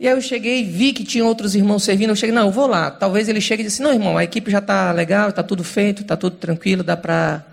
E 0.00 0.06
aí 0.06 0.14
eu 0.14 0.20
cheguei, 0.20 0.64
vi 0.64 0.92
que 0.92 1.04
tinha 1.04 1.24
outros 1.24 1.54
irmãos 1.54 1.82
servindo, 1.82 2.10
eu 2.10 2.16
cheguei, 2.16 2.34
não, 2.34 2.46
eu 2.46 2.52
vou 2.52 2.66
lá. 2.66 2.90
Talvez 2.90 3.28
ele 3.28 3.40
chegue 3.40 3.62
e 3.62 3.66
disse, 3.66 3.82
não, 3.82 3.92
irmão, 3.92 4.16
a 4.16 4.24
equipe 4.24 4.50
já 4.50 4.58
está 4.58 4.92
legal, 4.92 5.30
está 5.30 5.42
tudo 5.42 5.64
feito, 5.64 6.02
está 6.02 6.16
tudo 6.16 6.36
tranquilo, 6.36 6.82
dá 6.82 6.96
para... 6.96 7.44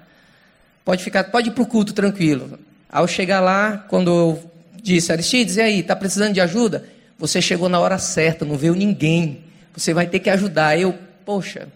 Pode 0.86 1.04
ficar, 1.04 1.24
pode 1.26 1.50
ir 1.50 1.52
para 1.52 1.64
o 1.64 1.66
culto 1.66 1.94
tranquilo. 1.94 2.60
Ao 2.88 3.08
chegar 3.08 3.42
lá, 3.42 3.84
quando 3.90 4.12
eu 4.12 4.52
disse, 4.82 5.12
Aristides, 5.12 5.56
e 5.56 5.62
aí, 5.62 5.80
está 5.80 5.96
precisando 5.96 6.34
de 6.34 6.40
ajuda? 6.40 6.88
Você 7.18 7.42
chegou 7.42 7.68
na 7.68 7.80
hora 7.80 7.98
certa, 7.98 8.46
não 8.46 8.56
veio 8.56 8.76
ninguém. 8.76 9.40
Você 9.76 9.96
vai 9.96 10.06
ter 10.06 10.20
que 10.20 10.30
ajudar. 10.30 10.80
Eu, 10.80 10.96
poxa. 11.26 11.68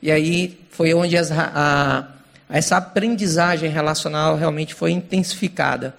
E 0.00 0.10
aí 0.10 0.58
foi 0.70 0.94
onde 0.94 1.14
as, 1.16 1.30
a, 1.30 2.08
essa 2.48 2.78
aprendizagem 2.78 3.68
relacional 3.68 4.34
realmente 4.36 4.74
foi 4.74 4.92
intensificada. 4.92 5.94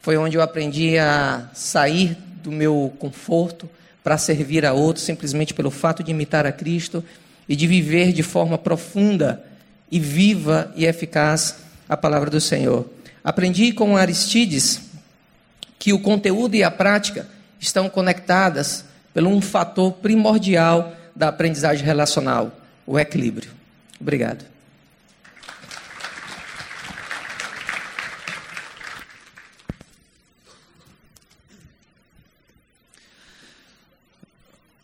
Foi 0.00 0.16
onde 0.16 0.36
eu 0.36 0.42
aprendi 0.42 0.98
a 0.98 1.48
sair 1.54 2.16
do 2.42 2.50
meu 2.50 2.92
conforto 2.98 3.70
para 4.02 4.18
servir 4.18 4.66
a 4.66 4.72
outros, 4.72 5.04
simplesmente 5.04 5.54
pelo 5.54 5.70
fato 5.70 6.02
de 6.02 6.10
imitar 6.10 6.46
a 6.46 6.52
Cristo 6.52 7.04
e 7.48 7.54
de 7.54 7.66
viver 7.66 8.12
de 8.12 8.24
forma 8.24 8.58
profunda 8.58 9.44
e 9.90 10.00
viva 10.00 10.72
e 10.74 10.84
eficaz 10.84 11.65
a 11.88 11.96
palavra 11.96 12.30
do 12.30 12.40
Senhor. 12.40 12.88
Aprendi 13.22 13.72
com 13.72 13.96
Aristides 13.96 14.80
que 15.78 15.92
o 15.92 16.00
conteúdo 16.00 16.54
e 16.54 16.62
a 16.62 16.70
prática 16.70 17.28
estão 17.60 17.88
conectadas 17.88 18.84
pelo 19.12 19.30
um 19.30 19.40
fator 19.40 19.92
primordial 19.92 20.94
da 21.14 21.28
aprendizagem 21.28 21.84
relacional, 21.84 22.52
o 22.86 22.98
equilíbrio. 22.98 23.50
Obrigado. 24.00 24.44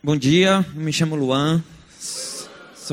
Bom 0.04 0.16
dia, 0.16 0.66
me 0.74 0.92
chamo 0.92 1.14
Luan, 1.14 1.62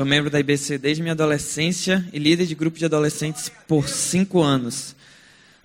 sou 0.00 0.06
membro 0.06 0.30
da 0.30 0.40
IBC 0.40 0.78
desde 0.78 1.02
minha 1.02 1.12
adolescência 1.12 2.08
e 2.10 2.18
líder 2.18 2.46
de 2.46 2.54
grupo 2.54 2.78
de 2.78 2.86
adolescentes 2.86 3.52
por 3.68 3.86
cinco 3.86 4.40
anos. 4.40 4.96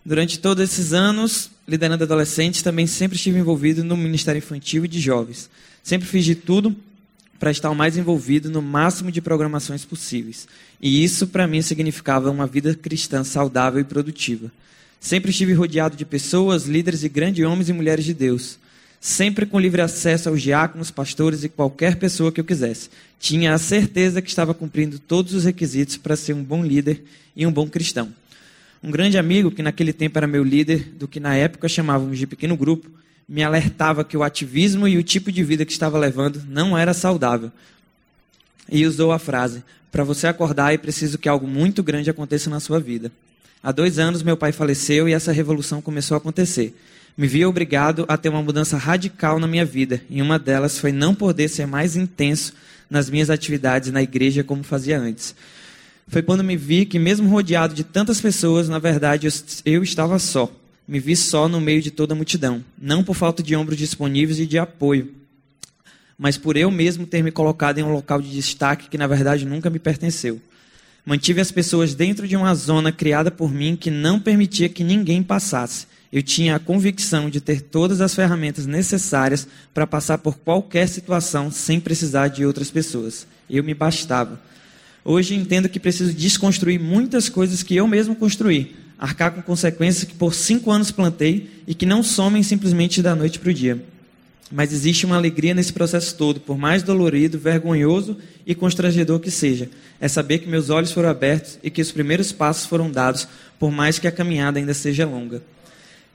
Durante 0.05 0.39
todos 0.39 0.61
esses 0.61 0.91
anos, 0.91 1.49
liderando 1.65 2.03
adolescentes, 2.03 2.61
também 2.61 2.85
sempre 2.85 3.15
estive 3.15 3.39
envolvido 3.39 3.81
no 3.81 3.95
Ministério 3.95 4.39
Infantil 4.39 4.83
e 4.83 4.89
de 4.89 4.99
Jovens. 4.99 5.49
Sempre 5.81 6.05
fiz 6.05 6.25
de 6.25 6.35
tudo 6.35 6.75
para 7.39 7.49
estar 7.49 7.69
o 7.69 7.75
mais 7.75 7.95
envolvido 7.95 8.49
no 8.49 8.61
máximo 8.61 9.09
de 9.09 9.21
programações 9.21 9.85
possíveis. 9.85 10.49
E 10.81 11.01
isso, 11.01 11.27
para 11.27 11.47
mim, 11.47 11.61
significava 11.61 12.29
uma 12.29 12.45
vida 12.45 12.75
cristã 12.75 13.23
saudável 13.23 13.79
e 13.79 13.85
produtiva. 13.85 14.51
Sempre 14.99 15.31
estive 15.31 15.53
rodeado 15.53 15.95
de 15.95 16.03
pessoas, 16.03 16.65
líderes 16.65 17.05
e 17.05 17.07
grandes 17.07 17.45
homens 17.45 17.69
e 17.69 17.73
mulheres 17.73 18.03
de 18.03 18.13
Deus. 18.13 18.59
Sempre 19.05 19.45
com 19.45 19.59
livre 19.59 19.83
acesso 19.83 20.29
aos 20.29 20.41
diáconos, 20.41 20.89
pastores 20.89 21.43
e 21.43 21.47
qualquer 21.47 21.97
pessoa 21.97 22.31
que 22.31 22.41
eu 22.41 22.43
quisesse. 22.43 22.89
Tinha 23.19 23.53
a 23.53 23.57
certeza 23.59 24.19
que 24.19 24.29
estava 24.29 24.51
cumprindo 24.51 24.97
todos 24.97 25.35
os 25.35 25.43
requisitos 25.43 25.95
para 25.95 26.15
ser 26.15 26.33
um 26.33 26.43
bom 26.43 26.65
líder 26.65 27.03
e 27.35 27.45
um 27.45 27.51
bom 27.51 27.69
cristão. 27.69 28.11
Um 28.81 28.89
grande 28.89 29.15
amigo, 29.19 29.51
que 29.51 29.61
naquele 29.61 29.93
tempo 29.93 30.17
era 30.17 30.25
meu 30.25 30.43
líder, 30.43 30.91
do 30.97 31.07
que 31.07 31.19
na 31.19 31.35
época 31.35 31.69
chamávamos 31.69 32.17
de 32.17 32.25
pequeno 32.25 32.57
grupo, 32.57 32.89
me 33.29 33.43
alertava 33.43 34.03
que 34.03 34.17
o 34.17 34.23
ativismo 34.23 34.87
e 34.87 34.97
o 34.97 35.03
tipo 35.03 35.31
de 35.31 35.43
vida 35.43 35.65
que 35.65 35.71
estava 35.71 35.99
levando 35.99 36.43
não 36.49 36.75
era 36.75 36.91
saudável. 36.91 37.51
E 38.71 38.87
usou 38.87 39.11
a 39.11 39.19
frase: 39.19 39.63
Para 39.91 40.03
você 40.03 40.25
acordar 40.25 40.73
é 40.73 40.79
preciso 40.79 41.19
que 41.19 41.29
algo 41.29 41.45
muito 41.47 41.83
grande 41.83 42.09
aconteça 42.09 42.49
na 42.49 42.59
sua 42.59 42.79
vida. 42.79 43.11
Há 43.61 43.71
dois 43.71 43.99
anos 43.99 44.23
meu 44.23 44.35
pai 44.35 44.51
faleceu 44.51 45.07
e 45.07 45.13
essa 45.13 45.31
revolução 45.31 45.79
começou 45.79 46.15
a 46.15 46.17
acontecer. 46.17 46.75
Me 47.17 47.27
vi 47.27 47.45
obrigado 47.45 48.05
a 48.09 48.17
ter 48.17 48.27
uma 48.27 48.41
mudança 48.41 48.77
radical 48.77 49.39
na 49.39 49.47
minha 49.47 49.63
vida, 49.63 50.01
e 50.09 50.21
uma 50.21 50.37
delas 50.37 50.77
foi 50.77 50.91
não 50.91 51.15
poder 51.15 51.47
ser 51.47 51.65
mais 51.65 51.95
intenso 51.95 52.53
nas 52.89 53.09
minhas 53.09 53.29
atividades 53.29 53.91
na 53.91 54.03
igreja 54.03 54.43
como 54.43 54.63
fazia 54.63 54.99
antes. 54.99 55.33
Foi 56.07 56.21
quando 56.21 56.43
me 56.43 56.57
vi 56.57 56.85
que, 56.85 56.99
mesmo 56.99 57.29
rodeado 57.29 57.73
de 57.73 57.83
tantas 57.83 58.19
pessoas, 58.19 58.67
na 58.67 58.79
verdade 58.79 59.27
eu, 59.27 59.33
eu 59.65 59.81
estava 59.81 60.19
só. 60.19 60.51
Me 60.87 60.99
vi 60.99 61.15
só 61.15 61.47
no 61.47 61.61
meio 61.61 61.81
de 61.81 61.89
toda 61.89 62.13
a 62.13 62.15
multidão. 62.15 62.63
Não 62.77 63.03
por 63.03 63.15
falta 63.15 63.41
de 63.41 63.55
ombros 63.55 63.77
disponíveis 63.77 64.39
e 64.39 64.45
de 64.45 64.59
apoio, 64.59 65.11
mas 66.17 66.37
por 66.37 66.55
eu 66.57 66.69
mesmo 66.69 67.07
ter 67.07 67.23
me 67.23 67.31
colocado 67.31 67.77
em 67.77 67.83
um 67.83 67.91
local 67.91 68.21
de 68.21 68.29
destaque 68.29 68.89
que, 68.89 68.97
na 68.97 69.07
verdade, 69.07 69.45
nunca 69.45 69.69
me 69.69 69.79
pertenceu. 69.79 70.39
Mantive 71.05 71.39
as 71.39 71.51
pessoas 71.51 71.95
dentro 71.95 72.27
de 72.27 72.35
uma 72.35 72.53
zona 72.55 72.91
criada 72.91 73.31
por 73.31 73.51
mim 73.51 73.75
que 73.75 73.89
não 73.91 74.19
permitia 74.19 74.69
que 74.69 74.83
ninguém 74.83 75.23
passasse. 75.23 75.87
Eu 76.11 76.23
tinha 76.23 76.55
a 76.55 76.59
convicção 76.59 77.29
de 77.29 77.41
ter 77.41 77.61
todas 77.61 78.01
as 78.01 78.15
ferramentas 78.15 78.65
necessárias 78.65 79.47
para 79.73 79.87
passar 79.87 80.19
por 80.19 80.37
qualquer 80.37 80.87
situação 80.87 81.51
sem 81.51 81.79
precisar 81.79 82.27
de 82.29 82.45
outras 82.45 82.71
pessoas. 82.71 83.27
Eu 83.49 83.63
me 83.63 83.73
bastava. 83.73 84.39
Hoje 85.03 85.35
entendo 85.35 85.69
que 85.69 85.79
preciso 85.79 86.13
desconstruir 86.13 86.79
muitas 86.79 87.29
coisas 87.29 87.61
que 87.61 87.75
eu 87.75 87.87
mesmo 87.87 88.15
construí, 88.15 88.75
arcar 88.97 89.31
com 89.31 89.41
consequências 89.41 90.03
que 90.03 90.15
por 90.15 90.33
cinco 90.33 90.71
anos 90.71 90.89
plantei 90.89 91.49
e 91.67 91.75
que 91.75 91.85
não 91.85 92.01
somem 92.01 92.41
simplesmente 92.41 93.01
da 93.01 93.15
noite 93.15 93.37
para 93.37 93.51
o 93.51 93.53
dia. 93.53 93.83
Mas 94.51 94.71
existe 94.71 95.05
uma 95.05 95.15
alegria 95.15 95.53
nesse 95.53 95.73
processo 95.73 96.15
todo, 96.15 96.39
por 96.39 96.57
mais 96.57 96.83
dolorido, 96.83 97.37
vergonhoso 97.37 98.17
e 98.45 98.53
constrangedor 98.53 99.19
que 99.19 99.31
seja. 99.31 99.69
É 99.99 100.07
saber 100.07 100.39
que 100.39 100.47
meus 100.47 100.69
olhos 100.69 100.91
foram 100.91 101.09
abertos 101.09 101.57
e 101.63 101.69
que 101.69 101.81
os 101.81 101.91
primeiros 101.91 102.31
passos 102.31 102.65
foram 102.65 102.89
dados, 102.89 103.27
por 103.59 103.71
mais 103.71 103.97
que 103.97 104.07
a 104.07 104.11
caminhada 104.11 104.59
ainda 104.59 104.73
seja 104.73 105.05
longa. 105.05 105.41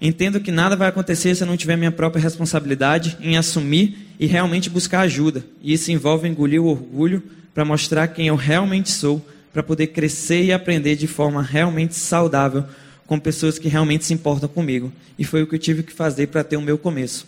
Entendo 0.01 0.41
que 0.41 0.51
nada 0.51 0.77
vai 0.77 0.89
acontecer 0.89 1.35
se 1.35 1.43
eu 1.43 1.47
não 1.47 1.57
tiver 1.57 1.77
minha 1.77 1.93
própria 1.93 2.23
responsabilidade 2.23 3.19
em 3.21 3.37
assumir 3.37 4.09
e 4.19 4.27
realmente 4.27 4.71
buscar 4.71 5.01
ajuda. 5.01 5.45
E 5.63 5.75
isso 5.75 5.93
envolve 5.93 6.27
engolir 6.27 6.63
o 6.63 6.67
orgulho 6.67 7.23
para 7.53 7.65
mostrar 7.65 8.09
quem 8.09 8.29
eu 8.29 8.37
realmente 8.37 8.89
sou, 8.91 9.25
para 9.53 9.63
poder 9.63 9.89
crescer 9.89 10.43
e 10.45 10.53
aprender 10.53 10.97
de 10.97 11.07
forma 11.07 11.43
realmente 11.43 11.95
saudável 11.95 12.65
com 13.07 13.19
pessoas 13.19 13.59
que 13.59 13.69
realmente 13.69 14.05
se 14.05 14.15
importam 14.15 14.49
comigo. 14.49 14.91
E 15.19 15.25
foi 15.25 15.43
o 15.43 15.47
que 15.47 15.57
eu 15.57 15.59
tive 15.59 15.83
que 15.83 15.93
fazer 15.93 16.29
para 16.29 16.45
ter 16.45 16.57
o 16.57 16.63
meu 16.63 16.79
começo. 16.79 17.27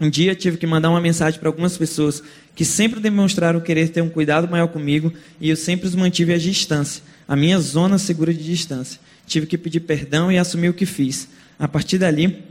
Um 0.00 0.10
dia 0.10 0.34
tive 0.34 0.56
que 0.56 0.66
mandar 0.66 0.90
uma 0.90 1.00
mensagem 1.00 1.38
para 1.38 1.48
algumas 1.48 1.78
pessoas 1.78 2.22
que 2.56 2.64
sempre 2.64 2.98
demonstraram 2.98 3.60
querer 3.60 3.88
ter 3.88 4.02
um 4.02 4.08
cuidado 4.08 4.48
maior 4.48 4.66
comigo 4.66 5.12
e 5.40 5.48
eu 5.48 5.56
sempre 5.56 5.86
os 5.86 5.94
mantive 5.94 6.34
à 6.34 6.38
distância, 6.38 7.02
a 7.26 7.36
minha 7.36 7.58
zona 7.60 7.98
segura 7.98 8.34
de 8.34 8.42
distância. 8.42 9.00
Tive 9.26 9.46
que 9.46 9.56
pedir 9.56 9.80
perdão 9.80 10.30
e 10.30 10.38
assumir 10.38 10.68
o 10.68 10.74
que 10.74 10.84
fiz. 10.84 11.28
A 11.62 11.68
partir 11.68 11.96
dali, 11.96 12.42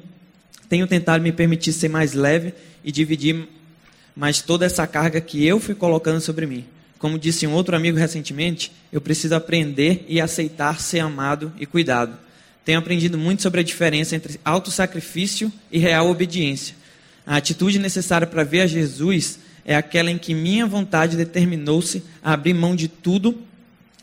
tenho 0.69 0.87
tentado 0.87 1.21
me 1.21 1.33
permitir 1.33 1.73
ser 1.73 1.89
mais 1.89 2.13
leve 2.13 2.53
e 2.81 2.93
dividir 2.93 3.45
mais 4.15 4.41
toda 4.41 4.65
essa 4.65 4.87
carga 4.87 5.19
que 5.19 5.45
eu 5.45 5.59
fui 5.59 5.75
colocando 5.75 6.21
sobre 6.21 6.45
mim. 6.45 6.63
Como 6.97 7.19
disse 7.19 7.45
um 7.45 7.51
outro 7.51 7.75
amigo 7.75 7.97
recentemente, 7.97 8.71
eu 8.89 9.01
preciso 9.01 9.35
aprender 9.35 10.05
e 10.07 10.21
aceitar 10.21 10.79
ser 10.79 10.99
amado 10.99 11.51
e 11.59 11.65
cuidado. 11.65 12.17
Tenho 12.63 12.79
aprendido 12.79 13.17
muito 13.17 13.41
sobre 13.41 13.59
a 13.59 13.63
diferença 13.63 14.15
entre 14.15 14.39
autossacrifício 14.45 15.51
e 15.69 15.77
real 15.77 16.09
obediência. 16.09 16.73
A 17.27 17.35
atitude 17.35 17.79
necessária 17.79 18.25
para 18.25 18.45
ver 18.45 18.61
a 18.61 18.67
Jesus 18.67 19.39
é 19.65 19.75
aquela 19.75 20.09
em 20.09 20.17
que 20.17 20.33
minha 20.33 20.65
vontade 20.65 21.17
determinou-se 21.17 22.01
a 22.23 22.31
abrir 22.31 22.53
mão 22.53 22.73
de 22.77 22.87
tudo 22.87 23.37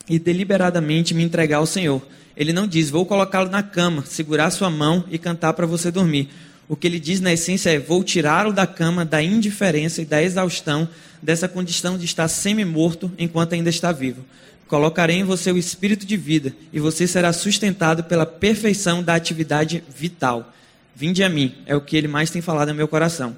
e 0.07 0.19
deliberadamente 0.19 1.15
me 1.15 1.23
entregar 1.23 1.57
ao 1.57 1.65
Senhor. 1.65 1.99
Ele 2.39 2.53
não 2.53 2.65
diz, 2.65 2.89
vou 2.89 3.05
colocá-lo 3.05 3.49
na 3.49 3.61
cama, 3.61 4.05
segurar 4.07 4.49
sua 4.49 4.69
mão 4.69 5.03
e 5.11 5.17
cantar 5.17 5.51
para 5.51 5.65
você 5.65 5.91
dormir. 5.91 6.29
O 6.69 6.75
que 6.75 6.87
ele 6.87 6.97
diz 6.97 7.19
na 7.19 7.33
essência 7.33 7.69
é: 7.69 7.77
vou 7.77 8.01
tirá-lo 8.01 8.53
da 8.53 8.65
cama, 8.65 9.03
da 9.03 9.21
indiferença 9.21 10.01
e 10.01 10.05
da 10.05 10.23
exaustão, 10.23 10.87
dessa 11.21 11.49
condição 11.49 11.97
de 11.97 12.05
estar 12.05 12.29
semi-morto 12.29 13.11
enquanto 13.17 13.53
ainda 13.53 13.69
está 13.69 13.91
vivo. 13.91 14.23
Colocarei 14.69 15.17
em 15.17 15.23
você 15.25 15.51
o 15.51 15.57
espírito 15.57 16.05
de 16.05 16.15
vida 16.15 16.53
e 16.71 16.79
você 16.79 17.05
será 17.07 17.33
sustentado 17.33 18.05
pela 18.05 18.25
perfeição 18.25 19.03
da 19.03 19.15
atividade 19.15 19.83
vital. 19.93 20.53
Vinde 20.95 21.23
a 21.23 21.29
mim, 21.29 21.55
é 21.65 21.75
o 21.75 21.81
que 21.81 21.97
ele 21.97 22.07
mais 22.07 22.29
tem 22.29 22.41
falado 22.41 22.69
no 22.69 22.75
meu 22.75 22.87
coração. 22.87 23.35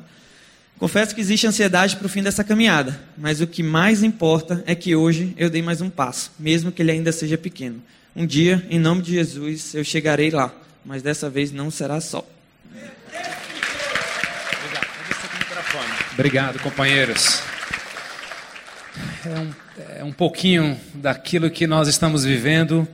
Confesso 0.77 1.15
que 1.15 1.21
existe 1.21 1.47
ansiedade 1.47 1.95
para 1.95 2.05
o 2.05 2.09
fim 2.09 2.21
dessa 2.21 2.43
caminhada, 2.43 2.99
mas 3.17 3.39
o 3.39 3.47
que 3.47 3.63
mais 3.63 4.03
importa 4.03 4.63
é 4.67 4.75
que 4.75 4.95
hoje 4.95 5.33
eu 5.37 5.49
dei 5.49 5.61
mais 5.61 5.79
um 5.79 5.89
passo, 5.89 6.31
mesmo 6.37 6.71
que 6.71 6.81
ele 6.81 6.91
ainda 6.91 7.11
seja 7.11 7.37
pequeno. 7.37 7.81
Um 8.13 8.25
dia, 8.25 8.65
em 8.69 8.77
nome 8.77 9.01
de 9.01 9.13
Jesus, 9.13 9.73
eu 9.73 9.85
chegarei 9.85 10.29
lá, 10.29 10.53
mas 10.83 11.01
dessa 11.01 11.29
vez 11.29 11.51
não 11.51 11.71
será 11.71 12.01
só. 12.01 12.27
Obrigado, 16.11 16.59
companheiros. 16.59 17.41
É 19.25 19.39
um, 19.39 19.53
é 19.99 20.03
um 20.03 20.11
pouquinho 20.11 20.77
daquilo 20.93 21.49
que 21.49 21.65
nós 21.65 21.87
estamos 21.87 22.25
vivendo. 22.25 22.85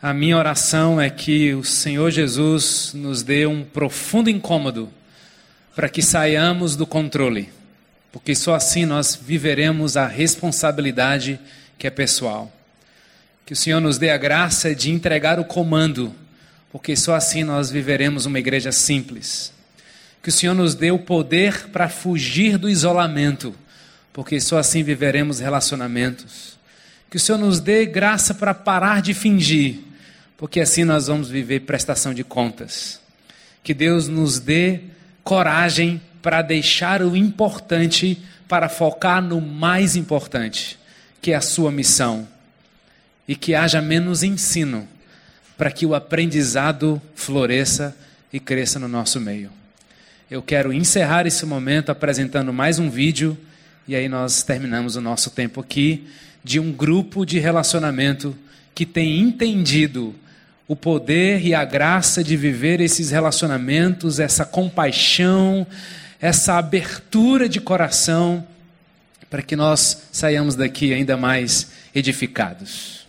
A 0.00 0.14
minha 0.14 0.38
oração 0.38 0.98
é 0.98 1.10
que 1.10 1.52
o 1.52 1.62
Senhor 1.62 2.10
Jesus 2.10 2.92
nos 2.94 3.22
dê 3.22 3.44
um 3.44 3.62
profundo 3.62 4.30
incômodo 4.30 4.88
para 5.76 5.90
que 5.90 6.00
saiamos 6.00 6.74
do 6.74 6.86
controle, 6.86 7.50
porque 8.10 8.34
só 8.34 8.54
assim 8.54 8.86
nós 8.86 9.14
viveremos 9.14 9.96
a 9.96 10.06
responsabilidade 10.06 11.38
que 11.78 11.86
é 11.86 11.90
pessoal. 11.90 12.50
Que 13.44 13.52
o 13.52 13.56
Senhor 13.56 13.80
nos 13.80 13.98
dê 13.98 14.10
a 14.10 14.16
graça 14.16 14.74
de 14.74 14.90
entregar 14.90 15.38
o 15.38 15.44
comando, 15.44 16.14
porque 16.70 16.96
só 16.96 17.14
assim 17.14 17.44
nós 17.44 17.70
viveremos 17.70 18.26
uma 18.26 18.38
igreja 18.38 18.72
simples 18.72 19.52
que 20.22 20.28
o 20.28 20.32
Senhor 20.32 20.54
nos 20.54 20.74
dê 20.74 20.92
o 20.92 20.98
poder 20.98 21.68
para 21.70 21.88
fugir 21.88 22.56
do 22.56 22.70
isolamento, 22.70 23.52
porque 24.12 24.40
só 24.40 24.56
assim 24.58 24.84
viveremos 24.84 25.40
relacionamentos. 25.40 26.56
Que 27.10 27.16
o 27.16 27.20
Senhor 27.20 27.38
nos 27.38 27.58
dê 27.58 27.84
graça 27.84 28.32
para 28.32 28.54
parar 28.54 29.02
de 29.02 29.12
fingir, 29.12 29.80
porque 30.36 30.60
assim 30.60 30.84
nós 30.84 31.08
vamos 31.08 31.28
viver 31.28 31.60
prestação 31.60 32.14
de 32.14 32.22
contas. 32.22 33.00
Que 33.64 33.74
Deus 33.74 34.06
nos 34.06 34.38
dê 34.38 34.80
coragem 35.24 36.00
para 36.22 36.40
deixar 36.40 37.02
o 37.02 37.16
importante 37.16 38.22
para 38.46 38.68
focar 38.68 39.20
no 39.20 39.40
mais 39.40 39.96
importante, 39.96 40.78
que 41.20 41.32
é 41.32 41.34
a 41.34 41.40
sua 41.40 41.72
missão. 41.72 42.28
E 43.32 43.34
que 43.34 43.54
haja 43.54 43.80
menos 43.80 44.22
ensino, 44.22 44.86
para 45.56 45.70
que 45.70 45.86
o 45.86 45.94
aprendizado 45.94 47.00
floresça 47.14 47.96
e 48.30 48.38
cresça 48.38 48.78
no 48.78 48.88
nosso 48.88 49.18
meio 49.18 49.50
eu 50.32 50.40
quero 50.40 50.72
encerrar 50.72 51.26
esse 51.26 51.44
momento 51.44 51.90
apresentando 51.92 52.54
mais 52.54 52.78
um 52.78 52.88
vídeo 52.88 53.36
e 53.86 53.94
aí 53.94 54.08
nós 54.08 54.42
terminamos 54.42 54.96
o 54.96 55.00
nosso 55.02 55.28
tempo 55.28 55.60
aqui 55.60 56.08
de 56.42 56.58
um 56.58 56.72
grupo 56.72 57.26
de 57.26 57.38
relacionamento 57.38 58.34
que 58.74 58.86
tem 58.86 59.20
entendido 59.20 60.14
o 60.66 60.74
poder 60.74 61.44
e 61.44 61.54
a 61.54 61.66
graça 61.66 62.24
de 62.24 62.34
viver 62.34 62.80
esses 62.80 63.10
relacionamentos, 63.10 64.18
essa 64.18 64.46
compaixão, 64.46 65.66
essa 66.18 66.54
abertura 66.54 67.46
de 67.46 67.60
coração, 67.60 68.46
para 69.28 69.42
que 69.42 69.54
nós 69.54 70.04
saiamos 70.10 70.54
daqui 70.54 70.94
ainda 70.94 71.14
mais 71.14 71.72
edificados. 71.94 73.01